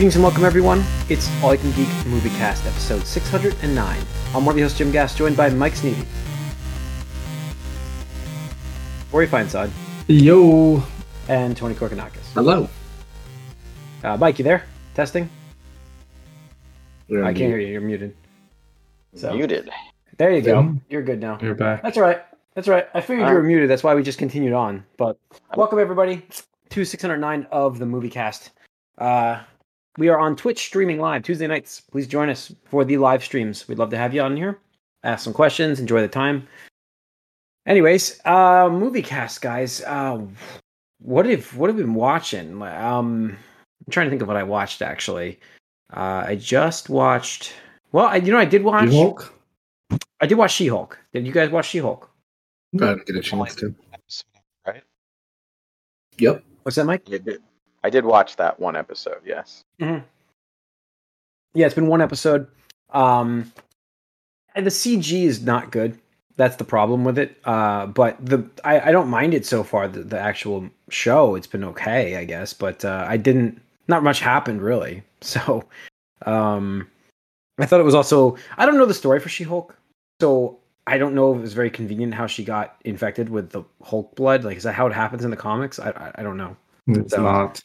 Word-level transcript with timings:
Greetings 0.00 0.16
and 0.16 0.24
welcome, 0.24 0.46
everyone. 0.46 0.82
It's 1.10 1.28
All 1.42 1.52
You 1.52 1.60
Can 1.60 1.72
Geek 1.72 2.06
Movie 2.06 2.30
Cast, 2.30 2.64
episode 2.64 3.04
609. 3.04 4.00
I'm 4.28 4.46
one 4.46 4.48
of 4.48 4.56
the 4.56 4.62
hosts, 4.62 4.78
Jim 4.78 4.90
Gass, 4.90 5.14
joined 5.14 5.36
by 5.36 5.50
Mike 5.50 5.74
Sneedy. 5.74 6.06
Rory 9.12 9.26
Feinsod. 9.28 9.70
Yo. 10.06 10.82
And 11.28 11.54
Tony 11.54 11.74
Korkanakis. 11.74 12.32
Hello. 12.32 12.66
Uh, 14.02 14.16
Mike, 14.16 14.38
you 14.38 14.42
there? 14.42 14.64
Testing? 14.94 15.28
You're 17.08 17.22
I 17.22 17.34
can't 17.34 17.50
hear 17.50 17.58
you. 17.58 17.66
You're 17.66 17.82
muted. 17.82 18.16
So, 19.14 19.34
muted. 19.34 19.68
There 20.16 20.32
you 20.32 20.40
go. 20.40 20.76
You're 20.88 21.02
good 21.02 21.20
now. 21.20 21.38
You're 21.42 21.54
back. 21.54 21.82
That's 21.82 21.98
all 21.98 22.04
right. 22.04 22.22
That's 22.54 22.66
all 22.68 22.72
right. 22.72 22.88
I 22.94 23.02
figured 23.02 23.28
you 23.28 23.34
were 23.34 23.42
muted. 23.42 23.68
That's 23.68 23.84
why 23.84 23.94
we 23.94 24.02
just 24.02 24.18
continued 24.18 24.54
on. 24.54 24.82
But 24.96 25.18
welcome, 25.56 25.78
everybody, 25.78 26.26
to 26.70 26.86
609 26.86 27.46
of 27.52 27.78
the 27.78 27.84
movie 27.84 28.08
cast. 28.08 28.52
Uh, 28.96 29.42
we 29.98 30.08
are 30.08 30.18
on 30.18 30.36
Twitch 30.36 30.64
streaming 30.64 30.98
live 30.98 31.22
Tuesday 31.22 31.46
nights. 31.46 31.80
Please 31.80 32.06
join 32.06 32.28
us 32.28 32.52
for 32.64 32.84
the 32.84 32.96
live 32.98 33.24
streams. 33.24 33.66
We'd 33.68 33.78
love 33.78 33.90
to 33.90 33.96
have 33.96 34.14
you 34.14 34.22
on 34.22 34.36
here. 34.36 34.58
Ask 35.02 35.24
some 35.24 35.32
questions. 35.32 35.80
Enjoy 35.80 36.00
the 36.00 36.08
time. 36.08 36.46
Anyways, 37.66 38.20
uh, 38.24 38.68
movie 38.70 39.02
cast, 39.02 39.42
guys. 39.42 39.82
Uh, 39.82 40.20
what 41.00 41.26
have 41.26 41.54
what 41.56 41.68
have 41.68 41.76
we 41.76 41.82
been 41.82 41.94
watching? 41.94 42.62
Um, 42.62 43.36
I'm 43.86 43.90
trying 43.90 44.06
to 44.06 44.10
think 44.10 44.22
of 44.22 44.28
what 44.28 44.36
I 44.36 44.42
watched 44.42 44.82
actually. 44.82 45.38
Uh, 45.92 46.24
I 46.26 46.36
just 46.36 46.88
watched. 46.88 47.52
Well, 47.92 48.06
I, 48.06 48.16
you 48.16 48.32
know, 48.32 48.38
I 48.38 48.44
did 48.44 48.62
watch. 48.62 48.90
She-Hulk? 48.90 49.34
I 50.20 50.26
did 50.26 50.36
watch 50.36 50.52
She-Hulk. 50.52 50.98
Did 51.12 51.26
you 51.26 51.32
guys 51.32 51.50
watch 51.50 51.68
She-Hulk? 51.68 52.08
I 52.74 52.78
didn't 52.78 53.06
get 53.06 53.16
a 53.16 53.20
chance 53.20 53.54
to. 53.56 53.74
Right. 54.66 54.82
Yep. 56.18 56.44
What's 56.62 56.76
that, 56.76 56.84
Mike? 56.84 57.08
You 57.08 57.18
did. 57.18 57.42
I 57.82 57.90
did 57.90 58.04
watch 58.04 58.36
that 58.36 58.60
one 58.60 58.76
episode. 58.76 59.20
Yes. 59.24 59.64
Mm-hmm. 59.80 60.04
Yeah, 61.54 61.66
it's 61.66 61.74
been 61.74 61.88
one 61.88 62.00
episode. 62.00 62.46
Um, 62.90 63.52
and 64.54 64.66
the 64.66 64.70
CG 64.70 65.24
is 65.24 65.42
not 65.42 65.70
good. 65.70 65.98
That's 66.36 66.56
the 66.56 66.64
problem 66.64 67.04
with 67.04 67.18
it. 67.18 67.38
Uh, 67.44 67.86
but 67.86 68.24
the 68.24 68.48
I, 68.64 68.80
I 68.80 68.92
don't 68.92 69.08
mind 69.08 69.34
it 69.34 69.44
so 69.44 69.62
far. 69.62 69.88
The, 69.88 70.02
the 70.02 70.18
actual 70.18 70.68
show, 70.88 71.34
it's 71.34 71.46
been 71.46 71.64
okay, 71.64 72.16
I 72.16 72.24
guess. 72.24 72.52
But 72.52 72.84
uh, 72.84 73.04
I 73.08 73.16
didn't. 73.16 73.60
Not 73.88 74.02
much 74.02 74.20
happened 74.20 74.62
really. 74.62 75.02
So, 75.22 75.64
um, 76.24 76.88
I 77.58 77.66
thought 77.66 77.78
it 77.78 77.84
was 77.84 77.94
also. 77.94 78.38
I 78.56 78.64
don't 78.64 78.78
know 78.78 78.86
the 78.86 78.94
story 78.94 79.20
for 79.20 79.28
She 79.28 79.44
Hulk, 79.44 79.76
so 80.18 80.58
I 80.86 80.96
don't 80.96 81.14
know 81.14 81.32
if 81.32 81.40
it 81.40 81.42
was 81.42 81.52
very 81.52 81.68
convenient 81.68 82.14
how 82.14 82.26
she 82.26 82.42
got 82.42 82.76
infected 82.86 83.28
with 83.28 83.50
the 83.50 83.62
Hulk 83.84 84.16
blood. 84.16 84.44
Like, 84.44 84.56
is 84.56 84.62
that 84.62 84.72
how 84.72 84.86
it 84.86 84.94
happens 84.94 85.26
in 85.26 85.30
the 85.30 85.36
comics? 85.36 85.78
I 85.78 85.90
I, 85.90 86.12
I 86.14 86.22
don't 86.22 86.38
know. 86.38 86.56
It's 86.86 87.12
so, 87.12 87.22
not. 87.22 87.62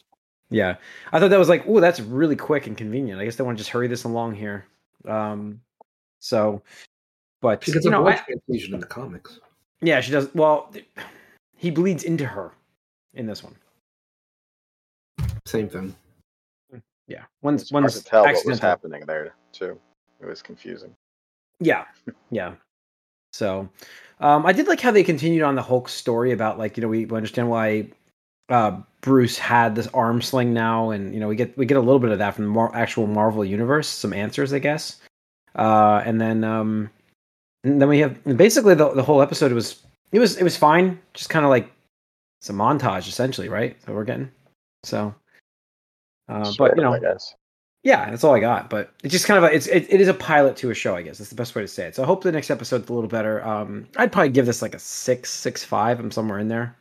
Yeah, 0.50 0.76
I 1.12 1.20
thought 1.20 1.30
that 1.32 1.40
was 1.40 1.50
like, 1.50 1.66
oh, 1.68 1.80
that's 1.80 2.00
really 2.00 2.36
quick 2.36 2.68
and 2.68 2.78
convenient. 2.78 3.20
I 3.20 3.26
guess 3.26 3.36
they 3.36 3.44
want 3.44 3.58
to 3.58 3.62
just 3.62 3.72
hurry 3.72 3.88
this 3.88 4.04
along 4.04 4.36
here. 4.36 4.66
Um, 5.08 5.60
so, 6.20 6.62
but 7.42 7.64
she 7.64 7.72
gets 7.72 7.86
you 7.86 7.92
a 7.92 7.94
know, 7.94 8.04
blood 8.04 8.16
I, 8.16 8.24
transfusion 8.24 8.74
in 8.74 8.80
the 8.80 8.86
comics. 8.86 9.40
Yeah, 9.82 10.02
she 10.02 10.12
does. 10.12 10.34
Well, 10.36 10.72
he 11.56 11.72
bleeds 11.72 12.04
into 12.04 12.26
her 12.26 12.52
in 13.14 13.26
this 13.26 13.44
one. 13.44 13.56
Same 15.46 15.70
thing. 15.70 15.96
Yeah, 17.08 17.24
one's 17.42 17.64
It's 17.64 17.72
one's 17.72 17.94
hard 17.94 18.04
to 18.04 18.10
tell 18.10 18.24
what 18.26 18.46
was 18.46 18.60
happening 18.60 19.04
there 19.06 19.36
too. 19.52 19.80
It 20.22 20.26
was 20.26 20.42
confusing. 20.42 20.96
Yeah, 21.60 21.86
yeah. 22.32 22.54
So, 23.32 23.70
um, 24.20 24.46
I 24.46 24.54
did 24.54 24.68
like 24.68 24.80
how 24.80 24.92
they 24.92 25.04
continued 25.04 25.44
on 25.44 25.56
the 25.56 25.62
Hulk 25.62 25.90
story 25.90 26.32
about 26.32 26.58
like 26.58 26.78
you 26.78 26.82
know 26.82 26.88
we 26.88 27.06
understand 27.10 27.50
why 27.50 27.90
uh, 28.50 28.82
Bruce 29.06 29.38
had 29.38 29.76
this 29.76 29.86
arm 29.94 30.20
sling 30.20 30.52
now, 30.52 30.90
and 30.90 31.14
you 31.14 31.20
know 31.20 31.28
we 31.28 31.36
get 31.36 31.56
we 31.56 31.68
get 31.68 31.78
a 31.78 31.80
little 31.80 32.00
bit 32.00 32.10
of 32.10 32.18
that 32.18 32.34
from 32.34 32.46
the 32.46 32.50
mar- 32.50 32.76
actual 32.76 33.06
Marvel 33.06 33.46
universe, 33.46 33.88
some 33.88 34.14
answers, 34.14 34.52
I 34.52 34.58
guess. 34.58 35.00
Uh, 35.54 36.02
and 36.04 36.20
then 36.20 36.44
um, 36.44 36.90
and 37.64 37.80
then 37.80 37.88
we 37.88 38.00
have 38.00 38.22
basically 38.36 38.74
the 38.74 38.90
the 38.90 39.04
whole 39.04 39.22
episode 39.22 39.52
was 39.52 39.84
it 40.12 40.18
was 40.18 40.38
it 40.38 40.44
was 40.44 40.58
fine, 40.58 41.00
just 41.14 41.30
kind 41.30 41.46
of 41.46 41.52
like 41.52 41.72
it's 42.42 42.50
a 42.50 42.54
montage 42.54 43.08
essentially, 43.08 43.48
right? 43.48 43.80
That 43.86 43.94
we're 43.94 44.06
getting. 44.06 44.32
So, 44.84 45.14
uh, 46.28 46.52
but 46.58 46.76
you 46.76 46.82
know, 46.82 47.00
yeah, 47.84 48.10
that's 48.10 48.24
all 48.24 48.34
I 48.34 48.40
got. 48.40 48.72
But 48.72 48.92
it's 49.04 49.12
just 49.12 49.28
kind 49.28 49.38
of 49.38 49.52
a, 49.52 49.54
it's 49.56 49.68
it, 49.68 49.86
it 49.88 50.02
is 50.02 50.08
a 50.08 50.16
pilot 50.16 50.56
to 50.58 50.72
a 50.72 50.74
show, 50.74 50.96
I 50.96 51.04
guess. 51.04 51.20
That's 51.20 51.30
the 51.30 51.36
best 51.36 51.54
way 51.54 51.62
to 51.62 51.68
say 51.68 51.86
it. 51.86 51.96
So 51.96 52.02
I 52.02 52.08
hope 52.08 52.24
the 52.24 52.32
next 52.32 52.50
episode's 52.50 52.90
a 52.90 52.94
little 52.94 53.08
better. 53.08 53.46
Um, 53.46 53.88
I'd 53.98 54.12
probably 54.12 54.30
give 54.30 54.48
this 54.48 54.64
like 54.64 54.74
a 54.74 54.80
six, 54.80 55.32
six 55.32 55.64
five. 55.64 56.00
I'm 56.00 56.10
somewhere 56.10 56.40
in 56.40 56.48
there. 56.48 56.76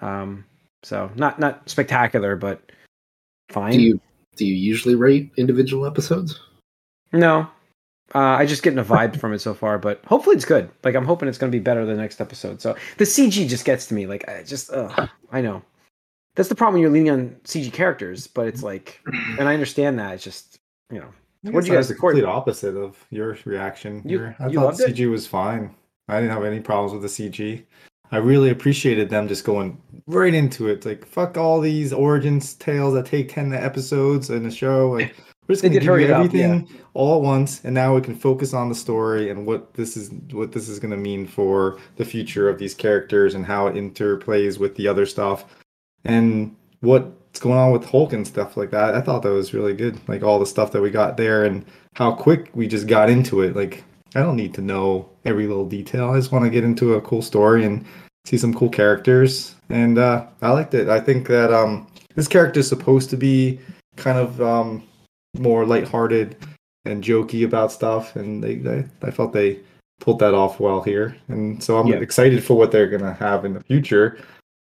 Um, 0.00 0.46
so 0.82 1.10
not 1.16 1.38
not 1.38 1.68
spectacular, 1.68 2.36
but 2.36 2.60
fine. 3.50 3.72
Do 3.72 3.80
you 3.82 4.00
do 4.36 4.46
you 4.46 4.54
usually 4.54 4.94
rate 4.94 5.30
individual 5.36 5.86
episodes? 5.86 6.40
No, 7.12 7.46
uh, 8.14 8.18
I 8.18 8.46
just 8.46 8.62
getting 8.62 8.78
a 8.78 8.84
vibe 8.84 9.18
from 9.20 9.32
it 9.34 9.40
so 9.40 9.52
far, 9.54 9.78
but 9.78 10.02
hopefully 10.06 10.36
it's 10.36 10.44
good. 10.46 10.70
Like 10.84 10.94
I'm 10.94 11.04
hoping 11.04 11.28
it's 11.28 11.38
going 11.38 11.52
to 11.52 11.56
be 11.58 11.62
better 11.62 11.84
the 11.84 11.94
next 11.94 12.20
episode. 12.20 12.60
So 12.62 12.74
the 12.98 13.04
CG 13.04 13.48
just 13.48 13.64
gets 13.64 13.86
to 13.86 13.94
me. 13.94 14.06
Like 14.06 14.28
I 14.28 14.42
just, 14.42 14.72
ugh, 14.72 15.08
I 15.30 15.40
know 15.42 15.62
that's 16.34 16.48
the 16.48 16.54
problem 16.54 16.74
when 16.74 16.82
you're 16.82 16.90
leaning 16.90 17.10
on 17.10 17.36
CG 17.44 17.70
characters, 17.72 18.26
but 18.26 18.46
it's 18.46 18.62
like, 18.62 19.00
and 19.38 19.46
I 19.48 19.52
understand 19.52 19.98
that. 19.98 20.14
It's 20.14 20.24
just, 20.24 20.58
you 20.90 20.98
know, 21.00 21.08
What 21.52 21.66
you 21.66 21.74
guys 21.74 21.88
the 21.88 21.94
record? 21.94 22.12
complete 22.14 22.24
opposite 22.24 22.74
of 22.74 22.96
your 23.10 23.36
reaction. 23.44 24.00
You- 24.06 24.18
Your- 24.18 24.36
I 24.40 24.46
you 24.48 24.54
thought 24.54 24.64
loved 24.64 24.80
it? 24.80 24.96
CG 24.96 25.10
was 25.10 25.26
fine. 25.26 25.74
I 26.08 26.20
didn't 26.20 26.32
have 26.32 26.44
any 26.44 26.60
problems 26.60 26.92
with 26.94 27.02
the 27.02 27.08
CG. 27.28 27.64
I 28.12 28.18
really 28.18 28.50
appreciated 28.50 29.08
them 29.08 29.26
just 29.26 29.44
going 29.44 29.80
right 30.06 30.34
into 30.34 30.68
it. 30.68 30.84
Like 30.84 31.04
fuck 31.04 31.36
all 31.36 31.60
these 31.60 31.92
origins 31.92 32.54
tales 32.54 32.94
that 32.94 33.06
take 33.06 33.32
ten 33.32 33.52
episodes 33.52 34.30
in 34.30 34.46
a 34.46 34.50
show. 34.50 34.90
Like 34.90 35.16
we're 35.48 35.54
just 35.54 35.62
gonna 35.62 35.74
give 35.74 35.84
you 35.84 35.94
it 35.94 36.10
up, 36.10 36.24
everything 36.26 36.68
all 36.94 37.16
at 37.16 37.22
once, 37.22 37.64
and 37.64 37.74
now 37.74 37.94
we 37.94 38.02
can 38.02 38.14
focus 38.14 38.52
on 38.52 38.68
the 38.68 38.74
story 38.74 39.30
and 39.30 39.46
what 39.46 39.72
this 39.74 39.96
is 39.96 40.10
what 40.30 40.52
this 40.52 40.68
is 40.68 40.78
gonna 40.78 40.96
mean 40.96 41.26
for 41.26 41.78
the 41.96 42.04
future 42.04 42.48
of 42.48 42.58
these 42.58 42.74
characters 42.74 43.34
and 43.34 43.46
how 43.46 43.66
it 43.66 43.74
interplays 43.74 44.58
with 44.58 44.76
the 44.76 44.86
other 44.86 45.06
stuff. 45.06 45.46
And 46.04 46.54
what's 46.80 47.40
going 47.40 47.58
on 47.58 47.72
with 47.72 47.84
Hulk 47.86 48.12
and 48.12 48.26
stuff 48.26 48.56
like 48.56 48.70
that. 48.72 48.94
I 48.94 49.00
thought 49.00 49.22
that 49.22 49.32
was 49.32 49.54
really 49.54 49.72
good. 49.72 49.98
Like 50.06 50.22
all 50.22 50.38
the 50.38 50.46
stuff 50.46 50.72
that 50.72 50.82
we 50.82 50.90
got 50.90 51.16
there 51.16 51.44
and 51.44 51.64
how 51.94 52.12
quick 52.12 52.50
we 52.54 52.66
just 52.68 52.86
got 52.86 53.08
into 53.08 53.40
it. 53.40 53.56
Like 53.56 53.84
I 54.14 54.20
don't 54.20 54.36
need 54.36 54.52
to 54.54 54.60
know 54.60 55.08
every 55.24 55.46
little 55.46 55.66
detail. 55.66 56.10
I 56.10 56.18
just 56.18 56.32
want 56.32 56.44
to 56.44 56.50
get 56.50 56.64
into 56.64 56.94
a 56.94 57.00
cool 57.00 57.22
story 57.22 57.64
and 57.64 57.86
see 58.24 58.38
some 58.38 58.54
cool 58.54 58.68
characters. 58.68 59.54
And 59.68 59.98
uh, 59.98 60.26
I 60.42 60.50
liked 60.52 60.74
it. 60.74 60.88
I 60.88 61.00
think 61.00 61.28
that 61.28 61.52
um, 61.52 61.86
this 62.14 62.28
character 62.28 62.60
is 62.60 62.68
supposed 62.68 63.10
to 63.10 63.16
be 63.16 63.58
kind 63.96 64.18
of 64.18 64.40
um, 64.40 64.82
more 65.36 65.64
lighthearted 65.66 66.36
and 66.84 67.02
jokey 67.02 67.44
about 67.44 67.70
stuff, 67.72 68.16
and 68.16 68.42
they, 68.42 68.56
they 68.56 68.84
I 69.02 69.10
felt 69.10 69.32
they 69.32 69.60
pulled 70.00 70.18
that 70.18 70.34
off 70.34 70.58
well 70.58 70.82
here. 70.82 71.16
And 71.28 71.62
so 71.62 71.78
I'm 71.78 71.86
Yeah. 71.86 71.96
excited 71.96 72.42
for 72.42 72.56
what 72.56 72.72
they're 72.72 72.88
gonna 72.88 73.14
have 73.14 73.44
in 73.44 73.54
the 73.54 73.62
future. 73.62 74.18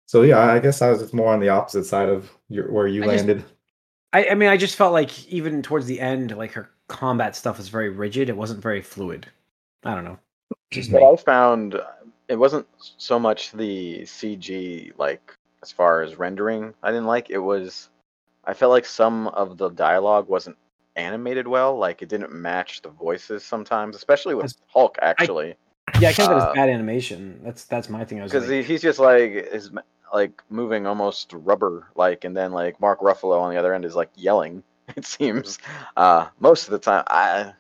So 0.08 0.22
yeah, 0.22 0.40
I 0.40 0.60
guess 0.60 0.82
I 0.82 0.92
was 0.92 1.00
just 1.00 1.14
more 1.14 1.34
on 1.34 1.40
the 1.40 1.50
opposite 1.50 1.86
side 1.86 2.10
of 2.10 2.30
your, 2.50 2.72
where 2.72 2.88
you 2.88 3.04
I 3.04 3.08
just- 3.08 3.26
landed. 3.26 3.44
I, 4.16 4.28
I 4.30 4.36
mean, 4.36 4.50
I 4.50 4.58
just 4.58 4.76
felt 4.76 4.94
like 4.94 5.28
even 5.28 5.64
towards 5.64 5.88
the 5.88 6.00
end, 6.00 6.38
like 6.38 6.52
her 6.52 6.70
combat 6.88 7.36
stuff 7.36 7.58
was 7.58 7.70
very 7.70 7.90
rigid. 7.90 8.30
It 8.30 8.38
wasn't 8.38 8.62
very 8.62 8.84
fluid. 8.84 9.26
I 9.84 9.96
don't 9.96 10.04
know. 10.04 10.20
Just 10.70 10.92
me. 10.92 11.00
What 11.00 11.20
I 11.20 11.24
found, 11.24 11.82
it 12.28 12.36
wasn't 12.36 12.68
so 12.78 13.20
much 13.20 13.52
the 13.52 14.02
CG, 14.02 14.94
like 14.98 15.36
as 15.62 15.72
far 15.72 16.02
as 16.02 16.16
rendering. 16.16 16.74
I 16.84 16.90
didn't 16.92 17.08
like. 17.08 17.30
It 17.30 17.40
was, 17.40 17.90
I 18.46 18.54
felt 18.54 18.72
like 18.72 18.86
some 18.86 19.28
of 19.30 19.58
the 19.58 19.70
dialogue 19.70 20.28
wasn't 20.28 20.58
animated 20.96 21.48
well. 21.48 21.78
Like 21.78 22.02
it 22.02 22.10
didn't 22.10 22.34
match 22.34 22.82
the 22.82 22.90
voices 22.90 23.44
sometimes, 23.44 23.96
especially 23.96 24.36
with 24.36 24.54
Hulk. 24.68 24.98
Actually, 25.02 25.56
Yeah, 26.00 26.10
I 26.10 26.14
can't 26.14 26.30
that 26.30 26.38
Uh, 26.38 26.46
it's 26.46 26.56
bad 26.56 26.70
animation. 26.70 27.40
That's 27.44 27.66
that's 27.66 27.90
my 27.90 28.06
thing. 28.06 28.20
I 28.20 28.24
was 28.24 28.32
because 28.32 28.50
like, 28.50 28.66
he's 28.66 28.82
just 28.82 29.00
like 29.00 29.32
is 29.32 29.72
like 30.14 30.42
moving 30.50 30.86
almost 30.86 31.34
rubber 31.34 31.88
like, 31.96 32.24
and 32.24 32.36
then 32.36 32.52
like 32.52 32.80
Mark 32.80 33.00
Ruffalo 33.00 33.40
on 33.42 33.52
the 33.52 33.58
other 33.58 33.74
end 33.74 33.86
is 33.86 33.96
like 33.96 34.10
yelling. 34.16 34.64
It 34.98 35.06
seems 35.06 35.60
uh, 35.96 36.28
most 36.42 36.66
of 36.66 36.72
the 36.72 36.78
time. 36.78 37.06
I 37.08 37.54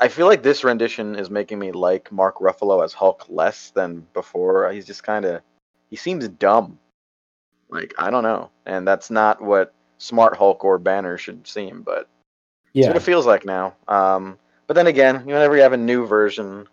I 0.00 0.08
feel 0.08 0.26
like 0.26 0.42
this 0.42 0.64
rendition 0.64 1.14
is 1.14 1.28
making 1.28 1.58
me 1.58 1.72
like 1.72 2.10
Mark 2.10 2.38
Ruffalo 2.38 2.82
as 2.82 2.94
Hulk 2.94 3.26
less 3.28 3.70
than 3.70 4.06
before. 4.14 4.72
He's 4.72 4.86
just 4.86 5.02
kind 5.02 5.26
of 5.26 5.42
he 5.90 5.96
seems 5.96 6.26
dumb. 6.28 6.78
Like 7.68 7.94
I 7.98 8.10
don't 8.10 8.22
know, 8.22 8.50
and 8.64 8.88
that's 8.88 9.10
not 9.10 9.42
what 9.42 9.74
smart 9.98 10.36
Hulk 10.36 10.64
or 10.64 10.78
Banner 10.78 11.18
should 11.18 11.46
seem, 11.46 11.82
but 11.82 12.08
yeah, 12.72 12.88
what 12.88 12.96
it 12.96 13.02
feels 13.02 13.26
like 13.26 13.44
now. 13.44 13.74
Um, 13.88 14.38
but 14.66 14.74
then 14.74 14.86
again, 14.86 15.24
whenever 15.26 15.54
you 15.54 15.62
have 15.62 15.74
a 15.74 15.76
new 15.76 16.06
version, 16.06 16.66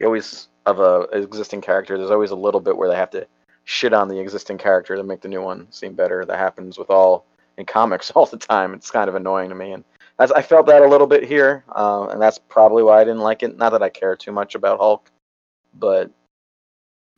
you 0.00 0.06
always 0.06 0.48
of 0.66 0.80
a 0.80 1.02
existing 1.12 1.60
character, 1.60 1.96
there's 1.96 2.10
always 2.10 2.32
a 2.32 2.36
little 2.36 2.60
bit 2.60 2.76
where 2.76 2.88
they 2.88 2.96
have 2.96 3.10
to 3.10 3.26
shit 3.64 3.92
on 3.92 4.08
the 4.08 4.18
existing 4.18 4.58
character 4.58 4.96
to 4.96 5.02
make 5.02 5.20
the 5.20 5.28
new 5.28 5.42
one 5.42 5.70
seem 5.70 5.94
better. 5.94 6.24
That 6.24 6.38
happens 6.38 6.76
with 6.76 6.90
all 6.90 7.24
in 7.56 7.66
comics 7.66 8.10
all 8.14 8.26
the 8.26 8.36
time. 8.36 8.74
It's 8.74 8.90
kind 8.90 9.08
of 9.08 9.14
annoying 9.14 9.50
to 9.50 9.54
me, 9.54 9.72
and 9.72 9.84
that's, 10.18 10.32
I 10.32 10.42
felt 10.42 10.66
that 10.66 10.82
a 10.82 10.88
little 10.88 11.06
bit 11.06 11.24
here, 11.24 11.64
uh, 11.74 12.08
and 12.10 12.20
that's 12.20 12.38
probably 12.38 12.82
why 12.82 13.00
I 13.00 13.04
didn't 13.04 13.20
like 13.20 13.42
it. 13.42 13.56
Not 13.56 13.70
that 13.70 13.82
I 13.82 13.88
care 13.88 14.16
too 14.16 14.32
much 14.32 14.54
about 14.54 14.78
Hulk, 14.78 15.10
but 15.74 16.10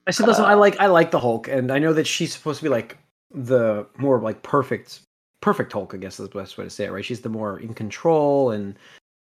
I 0.07 0.13
said, 0.13 0.27
listen, 0.27 0.45
I 0.45 0.53
uh, 0.53 0.57
like 0.57 0.81
I 0.81 0.87
like 0.87 1.11
the 1.11 1.21
Hulk, 1.21 1.49
and 1.49 1.71
I 1.71 1.79
know 1.79 1.93
that 1.93 2.07
she's 2.07 2.33
supposed 2.33 2.59
to 2.59 2.65
be 2.65 2.69
like 2.69 2.97
the 3.35 3.87
more 3.99 4.21
like 4.21 4.43
perfect 4.43 5.01
perfect 5.41 5.73
Hulk, 5.73 5.95
I 5.95 5.99
guess 5.99 6.19
is 6.19 6.29
the 6.29 6.39
best 6.39 6.57
way 6.59 6.65
to 6.65 6.71
say 6.71 6.85
it, 6.85 6.93
right? 6.93 7.05
She's 7.05 7.21
the 7.21 7.29
more 7.29 7.61
in 7.61 7.75
control 7.75 8.51
and 8.51 8.79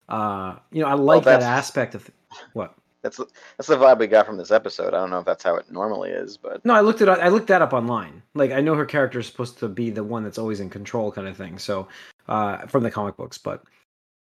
uh 0.09 0.55
you 0.71 0.81
know, 0.81 0.87
I 0.87 0.93
like 0.93 1.23
that 1.25 1.43
aspect 1.43 1.95
of 1.95 2.09
what? 2.53 2.73
That's 3.07 3.17
that's 3.57 3.67
the 3.67 3.77
vibe 3.77 3.99
we 3.99 4.07
got 4.07 4.25
from 4.25 4.35
this 4.35 4.51
episode. 4.51 4.93
I 4.93 4.99
don't 4.99 5.09
know 5.09 5.19
if 5.19 5.25
that's 5.25 5.43
how 5.43 5.55
it 5.55 5.71
normally 5.71 6.09
is, 6.09 6.35
but 6.35 6.63
No, 6.65 6.73
I 6.73 6.81
looked 6.81 6.99
it 6.99 7.07
up 7.07 7.19
I 7.19 7.29
looked 7.29 7.47
that 7.47 7.61
up 7.61 7.71
online. 7.71 8.21
Like 8.35 8.51
I 8.51 8.59
know 8.59 8.75
her 8.75 8.85
character 8.85 9.19
is 9.19 9.27
supposed 9.27 9.57
to 9.59 9.69
be 9.69 9.89
the 9.89 10.03
one 10.03 10.23
that's 10.23 10.37
always 10.37 10.59
in 10.59 10.69
control 10.69 11.09
kind 11.11 11.27
of 11.27 11.37
thing. 11.37 11.57
So 11.57 11.87
uh 12.27 12.67
from 12.67 12.83
the 12.83 12.91
comic 12.91 13.15
books, 13.15 13.37
but 13.37 13.63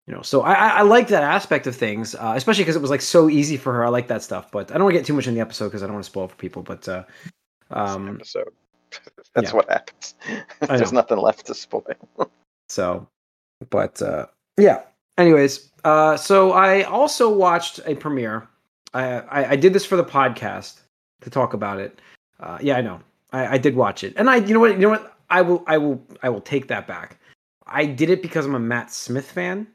you 0.06 0.14
know, 0.14 0.22
so 0.22 0.42
I 0.42 0.54
I, 0.54 0.82
like 0.84 1.08
that 1.08 1.24
aspect 1.24 1.66
of 1.66 1.76
things, 1.76 2.14
uh, 2.14 2.34
especially 2.36 2.64
because 2.64 2.76
it 2.76 2.82
was 2.82 2.92
like 2.92 3.02
so 3.02 3.28
easy 3.28 3.58
for 3.58 3.74
her. 3.74 3.84
I 3.84 3.90
like 3.90 4.08
that 4.10 4.22
stuff, 4.22 4.52
but 4.52 4.70
I 4.70 4.76
don't 4.76 4.84
want 4.84 4.94
to 4.94 5.00
get 5.00 5.08
too 5.08 5.16
much 5.16 5.26
in 5.26 5.34
the 5.34 5.40
episode 5.40 5.70
because 5.70 5.82
I 5.82 5.88
don't 5.88 5.96
want 5.96 6.06
to 6.06 6.12
spoil 6.12 6.28
for 6.28 6.36
people. 6.36 6.62
But 6.62 6.88
uh, 6.88 7.06
um, 7.72 8.16
episode. 8.16 8.50
that's 9.34 9.50
yeah. 9.50 9.56
what 9.56 9.68
happens. 9.68 10.14
There's 10.60 10.94
nothing 10.94 11.18
left 11.18 11.48
to 11.48 11.56
spoil. 11.56 11.96
So, 12.70 13.08
but 13.72 14.00
uh, 14.00 14.28
yeah. 14.60 14.84
Anyways, 15.18 15.72
uh, 15.86 16.18
so 16.18 16.52
I 16.52 16.84
also 16.84 17.34
watched 17.34 17.80
a 17.86 17.96
premiere. 17.96 18.48
I, 18.96 19.20
I 19.20 19.50
I 19.52 19.56
did 19.56 19.74
this 19.74 19.86
for 19.86 19.96
the 19.96 20.04
podcast 20.04 20.80
to 21.22 21.30
talk 21.30 21.54
about 21.54 21.80
it. 21.80 22.00
Uh, 22.40 22.58
yeah, 22.62 22.78
I 22.78 22.82
know. 22.82 23.00
I, 23.32 23.56
I 23.56 23.58
did 23.58 23.76
watch 23.76 24.04
it, 24.04 24.14
and 24.18 24.30
I 24.30 24.38
you 24.38 24.54
know 24.54 24.60
what 24.60 24.72
you 24.72 24.80
know 24.80 24.90
what 24.90 25.18
I 25.30 25.42
will 25.42 25.64
I 25.68 25.78
will 25.78 26.02
I 26.24 26.30
will 26.30 26.42
take 26.42 26.68
that 26.70 26.88
back. 26.88 27.20
I 27.68 27.86
did 27.86 28.10
it 28.10 28.22
because 28.22 28.46
I'm 28.46 28.56
a 28.56 28.60
Matt 28.60 28.92
Smith 28.92 29.30
fan, 29.30 29.68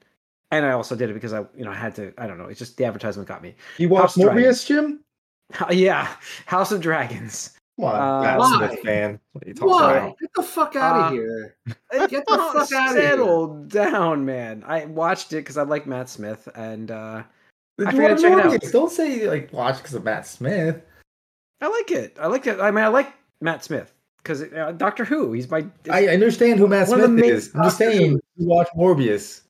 and 0.51 0.65
I 0.65 0.73
also 0.73 0.95
did 0.97 1.11
it 1.11 1.15
because 1.15 1.33
I 1.33 1.41
you 1.57 1.65
know 1.65 1.71
I 1.71 1.75
had 1.75 1.95
to. 1.97 2.13
I 2.19 2.27
don't 2.27 2.39
know. 2.39 2.47
It's 2.47 2.59
just 2.59 2.77
the 2.77 2.85
advertisement 2.85 3.29
got 3.29 3.43
me. 3.43 3.55
You 3.79 3.89
watched 3.89 4.17
Morbius, 4.17 4.65
Jim? 4.67 5.01
yeah, 5.71 6.09
House 6.47 6.73
of 6.73 6.81
Dragons. 6.81 7.57
Come 7.79 7.87
on, 7.89 7.95
Uh, 8.01 8.23
Matt 8.23 8.39
Why? 8.39 8.57
Smith 8.69 8.81
fan. 8.85 9.21
What 9.33 9.45
are 9.45 9.49
you 9.49 9.55
talking 9.55 9.71
Why? 9.71 9.97
about? 9.97 10.19
Get 10.19 10.31
the 10.35 10.43
fuck 10.43 10.77
out 10.77 10.97
Uh, 11.01 11.05
of 11.07 11.13
here. 11.13 11.57
Get 12.09 12.27
the 12.27 12.37
fuck 12.37 12.73
outta 12.73 13.01
here. 13.01 13.11
Settle 13.11 13.65
down, 13.65 14.25
man. 14.25 14.63
I 14.67 14.85
watched 14.85 15.33
it 15.33 15.37
because 15.37 15.57
I 15.57 15.63
like 15.63 15.87
Matt 15.87 16.09
Smith, 16.09 16.47
and 16.55 16.91
uh, 16.91 17.17
Did 17.17 17.25
I 17.89 17.91
you 17.93 17.97
figured 17.99 18.11
watch 18.13 18.21
check 18.23 18.55
it 18.63 18.65
out. 18.67 18.73
Don't 18.73 18.91
say 18.93 19.29
like 19.29 19.53
watch 19.53 19.79
because 19.79 19.95
of 19.95 20.05
Matt 20.05 20.27
Smith. 20.27 20.83
I 21.61 21.69
like 21.69 21.91
it. 21.91 22.17
I 22.21 22.27
like 22.27 22.47
it. 22.47 22.61
I 22.61 22.71
mean, 22.71 22.85
I 22.85 22.89
like 22.89 23.13
Matt 23.41 23.63
Smith 23.65 23.93
because 24.19 24.43
uh, 24.43 24.73
Doctor 24.77 25.05
Who. 25.05 25.33
He's 25.33 25.51
my. 25.51 25.67
I 25.91 26.09
understand 26.09 26.59
who 26.59 26.67
Matt 26.69 26.89
One 26.89 27.01
of 27.01 27.11
the 27.11 27.17
Smith 27.19 27.25
main 27.27 27.35
is. 27.35 27.51
I'm 27.55 27.65
just 27.65 27.79
saying 27.79 28.13
you 28.37 28.47
watch 28.47 28.69
Morbius. 28.77 29.43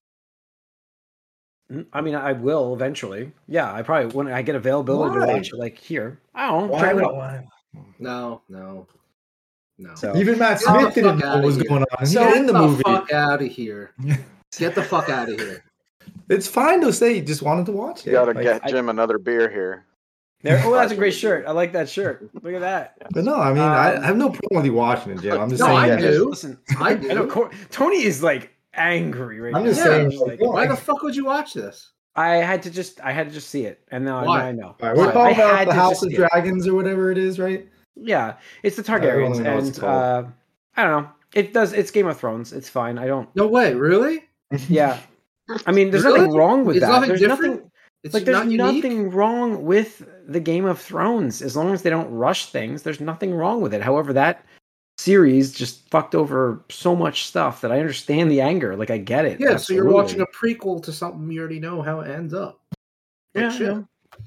I 1.93 2.01
mean, 2.01 2.17
I 2.17 2.33
will 2.33 2.75
eventually. 2.75 3.31
Yeah, 3.47 3.73
I 3.73 3.83
probably 3.83 4.13
when 4.13 4.27
I 4.29 4.43
get 4.43 4.57
availability 4.57 5.19
Why? 5.21 5.27
to 5.27 5.33
watch 5.35 5.49
it, 5.53 5.57
like 5.57 5.79
here. 5.79 6.21
I 6.35 6.49
don't 6.49 6.67
know. 6.67 6.73
Why? 6.73 6.81
check 6.81 6.97
it 6.97 7.03
out. 7.05 7.15
why? 7.17 7.45
No, 8.01 8.43
no, 8.49 8.89
no. 9.79 9.95
So 9.95 10.17
Even 10.17 10.37
Matt 10.39 10.61
Smith 10.61 10.95
didn't 10.95 11.19
know 11.19 11.35
what 11.37 11.45
was 11.45 11.57
here. 11.57 11.65
going 11.69 11.83
on. 11.85 11.99
He 12.01 12.07
So- 12.07 12.21
got 12.25 12.29
Get 12.33 12.37
in 12.39 12.47
the, 12.47 12.53
the 12.55 12.59
movie. 12.59 12.83
fuck 12.83 13.13
out 13.13 13.41
of 13.41 13.49
here. 13.49 13.93
Get 14.59 14.75
the 14.75 14.83
fuck 14.83 15.09
out 15.11 15.29
of 15.29 15.39
here. 15.39 15.63
It's 16.31 16.47
fine 16.47 16.81
to 16.83 16.93
say 16.93 17.17
you 17.17 17.23
just 17.23 17.43
wanted 17.43 17.67
to 17.67 17.73
watch 17.73 18.01
it. 18.01 18.07
You 18.07 18.13
gotta 18.13 18.33
Like, 18.33 18.43
get 18.45 18.65
I- 18.65 18.71
Jim 18.71 18.89
another 18.89 19.19
beer 19.19 19.51
here. 19.51 19.85
there. 20.43 20.63
Oh, 20.65 20.73
that's 20.73 20.93
a 20.93 20.97
great 20.97 21.13
shirt. 21.23 21.45
I 21.47 21.51
like 21.51 21.73
that 21.73 21.89
shirt. 21.89 22.31
Look 22.43 22.55
at 22.55 22.61
that. 22.61 22.97
But 23.13 23.25
no, 23.25 23.35
I 23.35 23.51
mean, 23.53 23.59
I, 23.63 23.95
Um, 23.97 24.03
I 24.03 24.07
have 24.07 24.17
no 24.17 24.29
problem 24.31 24.57
with 24.63 24.65
you 24.65 24.73
watching 24.75 25.13
it, 25.13 25.21
Jim. 25.21 25.39
I'm 25.41 25.51
just 25.51 25.61
No, 25.61 25.67
saying. 25.67 25.79
I 25.79 25.87
Yeah, 25.89 25.97
that- 25.97 26.11
do. 26.13 26.29
Listen, 26.31 26.59
I 26.79 26.91
I 26.91 26.95
know 26.95 27.25
do. 27.27 27.31
Cor- 27.31 27.51
Tony 27.71 28.03
is 28.05 28.23
like 28.23 28.53
angry 28.75 29.41
right 29.41 29.55
I'm 29.55 29.65
now. 29.65 29.69
just 29.69 29.81
Yeah, 29.81 29.87
saying. 29.87 30.11
He's 30.13 30.21
Like, 30.21 30.41
like, 30.41 30.51
Why 30.53 30.67
the 30.67 30.77
fuck 30.77 31.03
would 31.03 31.15
you 31.17 31.25
watch 31.27 31.53
this? 31.53 31.91
I 32.17 32.37
had 32.37 32.63
to 32.65 32.71
just, 32.71 33.01
I 33.01 33.13
had 33.13 33.29
to 33.29 33.33
just 33.35 33.51
see 33.51 33.65
it, 33.67 33.81
and 33.91 34.05
now, 34.05 34.23
now 34.23 34.31
I 34.31 34.53
know. 34.53 34.75
All 34.81 34.89
right, 34.89 34.97
we're 34.97 35.07
Why? 35.07 35.13
talking 35.13 35.41
I 35.41 35.45
about 35.45 35.59
had 35.59 35.69
the 35.69 35.73
to 35.73 35.77
House 35.79 36.03
of 36.03 36.09
see 36.11 36.15
it. 36.17 36.29
Dragons 36.31 36.67
or 36.67 36.75
whatever 36.75 37.11
it 37.13 37.19
is, 37.19 37.39
right? 37.39 37.69
Yeah, 37.97 38.35
it's 38.63 38.77
the 38.77 38.83
I 38.93 38.99
Targaryens, 38.99 39.41
know 39.41 39.59
and 39.59 39.79
uh, 39.85 40.25
I 40.77 40.83
don't 40.85 41.03
know. 41.03 41.09
It 41.35 41.53
does. 41.53 41.73
It's 41.73 41.91
Game 41.93 42.07
of 42.09 42.19
Thrones. 42.19 42.53
It's 42.53 42.69
fine. 42.69 42.99
I 42.99 43.07
don't. 43.07 43.29
No 43.37 43.47
way, 43.47 43.75
really? 43.75 44.25
Yeah, 44.69 44.99
I 45.67 45.73
mean, 45.73 45.91
there's 45.91 46.05
Really? 46.05 46.21
nothing 46.21 46.35
wrong 46.35 46.65
with 46.65 46.77
There's 46.77 46.89
that. 46.89 46.93
nothing 46.95 47.09
there's 47.09 47.21
different? 47.21 47.55
nothing 47.55 47.71
It's 48.05 48.15
like 48.15 48.25
there's 48.25 48.37
not 48.37 48.49
nothing 48.49 49.11
wrong 49.11 49.65
with 49.65 50.03
the 50.27 50.41
Game 50.41 50.65
of 50.65 50.81
Thrones 50.81 51.43
as 51.43 51.57
long 51.57 51.73
as 51.73 51.83
they 51.83 51.91
don't 51.91 52.11
rush 52.11 52.47
things. 52.51 52.83
There's 52.83 53.01
nothing 53.01 53.35
wrong 53.35 53.61
with 53.61 53.75
it. 53.75 53.83
However, 53.83 54.13
that 54.15 54.45
series 54.99 55.53
just 55.53 55.89
fucked 55.91 56.15
over 56.15 56.63
so 56.71 56.95
much 56.95 57.27
stuff 57.27 57.61
that 57.63 57.73
I 57.73 57.79
understand 57.81 58.31
the 58.31 58.41
anger. 58.41 58.77
Like 58.77 58.91
I 58.91 58.99
get 58.99 59.25
it. 59.25 59.41
Yeah, 59.41 59.57
so 59.57 59.73
you're 59.73 59.91
watching 59.91 60.21
a 60.21 60.27
prequel 60.27 60.83
to 60.85 60.93
something 60.93 61.31
you 61.31 61.41
already 61.41 61.61
know 61.61 61.83
how 61.83 62.01
it 62.01 62.11
ends 62.11 62.35
up. 62.35 62.61
Like 63.35 63.45
Yeah, 63.45 63.59
yeah. 63.59 63.83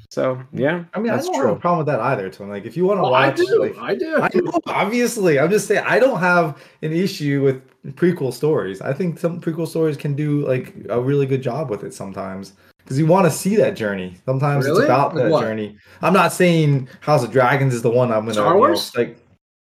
So 0.10 0.42
yeah, 0.54 0.84
I 0.94 1.00
mean, 1.00 1.12
that's 1.12 1.28
I 1.28 1.32
don't 1.32 1.40
true. 1.40 1.48
have 1.50 1.58
a 1.58 1.60
problem 1.60 1.80
with 1.80 1.88
that 1.88 2.00
either, 2.00 2.30
Tony. 2.30 2.52
Like, 2.52 2.66
if 2.66 2.78
you 2.78 2.86
want 2.86 3.00
to 3.00 3.04
Well, 3.04 3.14
I 3.16 3.28
watch, 3.30 3.38
do. 3.38 3.60
like, 3.60 3.78
I 3.78 3.96
do. 3.96 4.18
I 4.22 4.30
know, 4.34 4.52
obviously. 4.68 5.40
I'm 5.40 5.50
just 5.50 5.68
saying 5.68 5.84
I 5.88 6.00
don't 6.00 6.20
have 6.20 6.62
an 6.82 6.94
issue 6.94 7.42
with 7.42 7.62
prequel 7.96 8.32
stories. 8.34 8.82
I 8.82 8.94
think 8.94 9.20
some 9.20 9.42
prequel 9.42 9.68
stories 9.68 9.98
can 9.98 10.16
do 10.16 10.48
like 10.48 10.74
a 10.90 11.00
really 11.02 11.26
good 11.26 11.42
job 11.42 11.70
with 11.70 11.84
it 11.84 11.94
sometimes 11.94 12.54
because 12.78 13.00
you 13.00 13.06
want 13.08 13.26
to 13.26 13.32
see 13.32 13.56
that 13.58 13.76
journey. 13.76 14.16
Sometimes 14.26 14.66
Really? 14.66 14.82
it's 14.82 14.86
about 14.86 15.16
Like 15.16 15.24
that 15.26 15.32
what? 15.32 15.42
journey. 15.42 15.78
I'm 16.02 16.14
not 16.14 16.32
saying 16.32 16.88
House 17.02 17.24
of 17.24 17.32
Dragons 17.32 17.74
is 17.74 17.82
the 17.82 17.90
one 17.92 18.12
I'm 18.12 18.22
gonna 18.22 18.34
Star 18.34 18.48
you 18.48 18.54
know, 18.54 18.60
Wars? 18.60 18.96
like. 18.96 19.18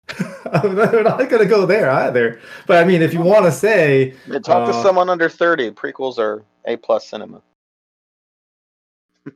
I'm 0.51 0.75
not 0.75 1.30
gonna 1.30 1.45
go 1.45 1.66
there 1.66 1.89
either. 1.89 2.39
But 2.68 2.83
I 2.83 2.86
mean, 2.88 3.01
if 3.01 3.13
you 3.13 3.21
want 3.21 3.45
to 3.45 3.51
say, 3.51 4.13
Yeah, 4.27 4.39
talk 4.39 4.69
to 4.69 4.75
Uh, 4.77 4.83
someone 4.83 5.09
under 5.09 5.30
thirty. 5.30 5.71
Prequels 5.71 6.18
are 6.19 6.44
a 6.66 6.75
plus 6.75 7.07
cinema. 7.07 7.42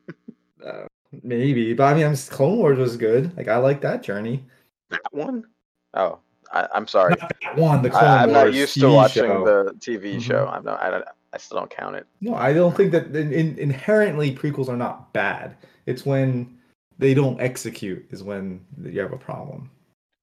uh, 0.66 0.86
maybe, 1.24 1.74
but 1.74 1.84
I 1.86 1.94
mean, 1.94 2.06
I'm 2.06 2.16
Clone 2.16 2.58
Wars 2.58 2.78
was 2.78 2.98
good. 2.98 3.36
Like 3.38 3.48
I 3.48 3.58
like 3.58 3.82
that 3.82 4.04
journey. 4.04 4.44
That 4.90 5.02
one? 5.12 5.46
Oh, 5.94 6.20
I, 6.52 6.68
I'm 6.74 6.88
sorry. 6.88 7.16
Not 7.20 7.32
that 7.42 7.58
one, 7.58 7.82
the 7.82 7.90
Clone 7.90 8.04
I, 8.04 8.24
I'm 8.24 8.32
not 8.32 8.54
used 8.54 8.80
to 8.80 8.90
watching 8.92 9.24
show. 9.26 9.46
the 9.46 9.74
TV 9.76 10.16
Mhm. 10.16 10.22
show. 10.22 10.48
I'm 10.48 10.64
not. 10.64 10.82
I, 10.82 10.90
don't- 10.90 11.06
I 11.34 11.38
still 11.38 11.58
don't 11.60 11.70
count 11.70 11.96
it. 11.96 12.08
No, 12.22 12.36
I 12.36 12.54
don't 12.54 12.76
think 12.76 12.92
that 12.94 13.08
in, 13.16 13.34
in, 13.34 13.58
inherently 13.60 14.34
prequels 14.34 14.70
are 14.70 14.78
not 14.78 15.12
bad. 15.14 15.58
It's 15.86 16.06
when 16.06 16.58
they 17.00 17.14
don't 17.14 17.40
execute 17.42 18.06
is 18.12 18.24
when 18.24 18.66
you 18.82 19.00
have 19.02 19.12
a 19.14 19.18
problem. 19.18 19.70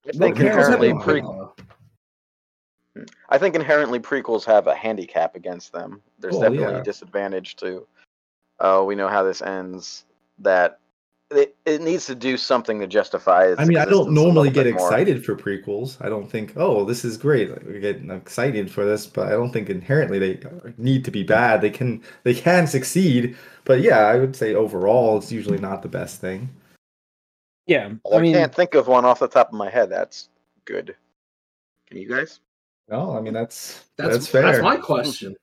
I 0.09 0.13
think 0.13 0.41
inherently 0.41 0.95
pre- 0.95 1.23
I 3.29 3.39
think 3.39 3.55
inherently 3.55 3.99
prequels 3.99 4.45
have 4.45 4.67
a 4.67 4.75
handicap 4.75 5.35
against 5.35 5.73
them. 5.73 6.01
There's 6.19 6.37
Oh, 6.37 6.41
definitely 6.43 6.75
yeah. 6.75 6.81
a 6.81 6.85
disadvantage 6.85 7.57
to. 7.57 7.87
Oh, 8.61 8.85
we 8.85 8.95
know 8.95 9.09
how 9.09 9.23
this 9.23 9.43
ends. 9.43 10.05
That 10.39 10.81
it, 11.31 11.57
it 11.65 11.81
needs 11.81 12.07
to 12.07 12.15
do 12.15 12.37
something 12.37 12.79
to 12.81 12.87
justify. 12.87 13.47
Its 13.47 13.61
I 13.61 13.65
mean, 13.65 13.79
I 13.79 13.85
don't 13.85 14.13
normally 14.13 14.51
get 14.51 14.65
bit 14.65 14.75
more. 14.75 14.87
excited 14.87 15.25
for 15.25 15.35
prequels. 15.35 15.97
I 16.05 16.09
don't 16.09 16.31
think, 16.31 16.53
oh, 16.57 16.85
this 16.85 17.05
is 17.05 17.17
great. 17.17 17.51
Like, 17.51 17.65
we're 17.65 17.81
getting 17.81 18.11
excited 18.11 18.71
for 18.71 18.85
this, 18.85 19.07
but 19.07 19.29
I 19.29 19.31
don't 19.31 19.53
think 19.53 19.71
inherently 19.71 20.19
they 20.19 20.41
need 20.79 21.05
to 21.05 21.11
be 21.11 21.23
bad. 21.23 21.61
They 21.61 21.71
can 21.71 22.03
they 22.23 22.35
can 22.35 22.67
succeed, 22.67 23.37
but 23.65 23.81
yeah, 23.81 24.01
I 24.01 24.17
would 24.17 24.37
say 24.37 24.55
overall 24.55 25.19
it's 25.19 25.33
usually 25.33 25.59
not 25.59 25.83
the 25.83 25.89
best 25.89 26.21
thing. 26.21 26.49
Yeah, 27.67 27.93
I, 28.13 28.17
I 28.17 28.21
mean, 28.21 28.35
can't 28.35 28.55
think 28.55 28.75
of 28.75 28.89
one 28.89 29.05
off 29.05 29.21
the 29.21 29.29
top 29.29 29.49
of 29.49 29.55
my 29.55 29.71
head 29.71 29.91
that's 29.91 30.29
good. 30.65 30.95
Can 31.89 31.99
you 31.99 32.09
guys? 32.09 32.41
No, 32.89 33.17
I 33.17 33.21
mean 33.21 33.33
that's 33.33 33.85
that's, 33.97 34.11
that's 34.13 34.29
fair. 34.29 34.43
That's 34.43 34.63
my 34.63 34.77
question. 34.77 35.35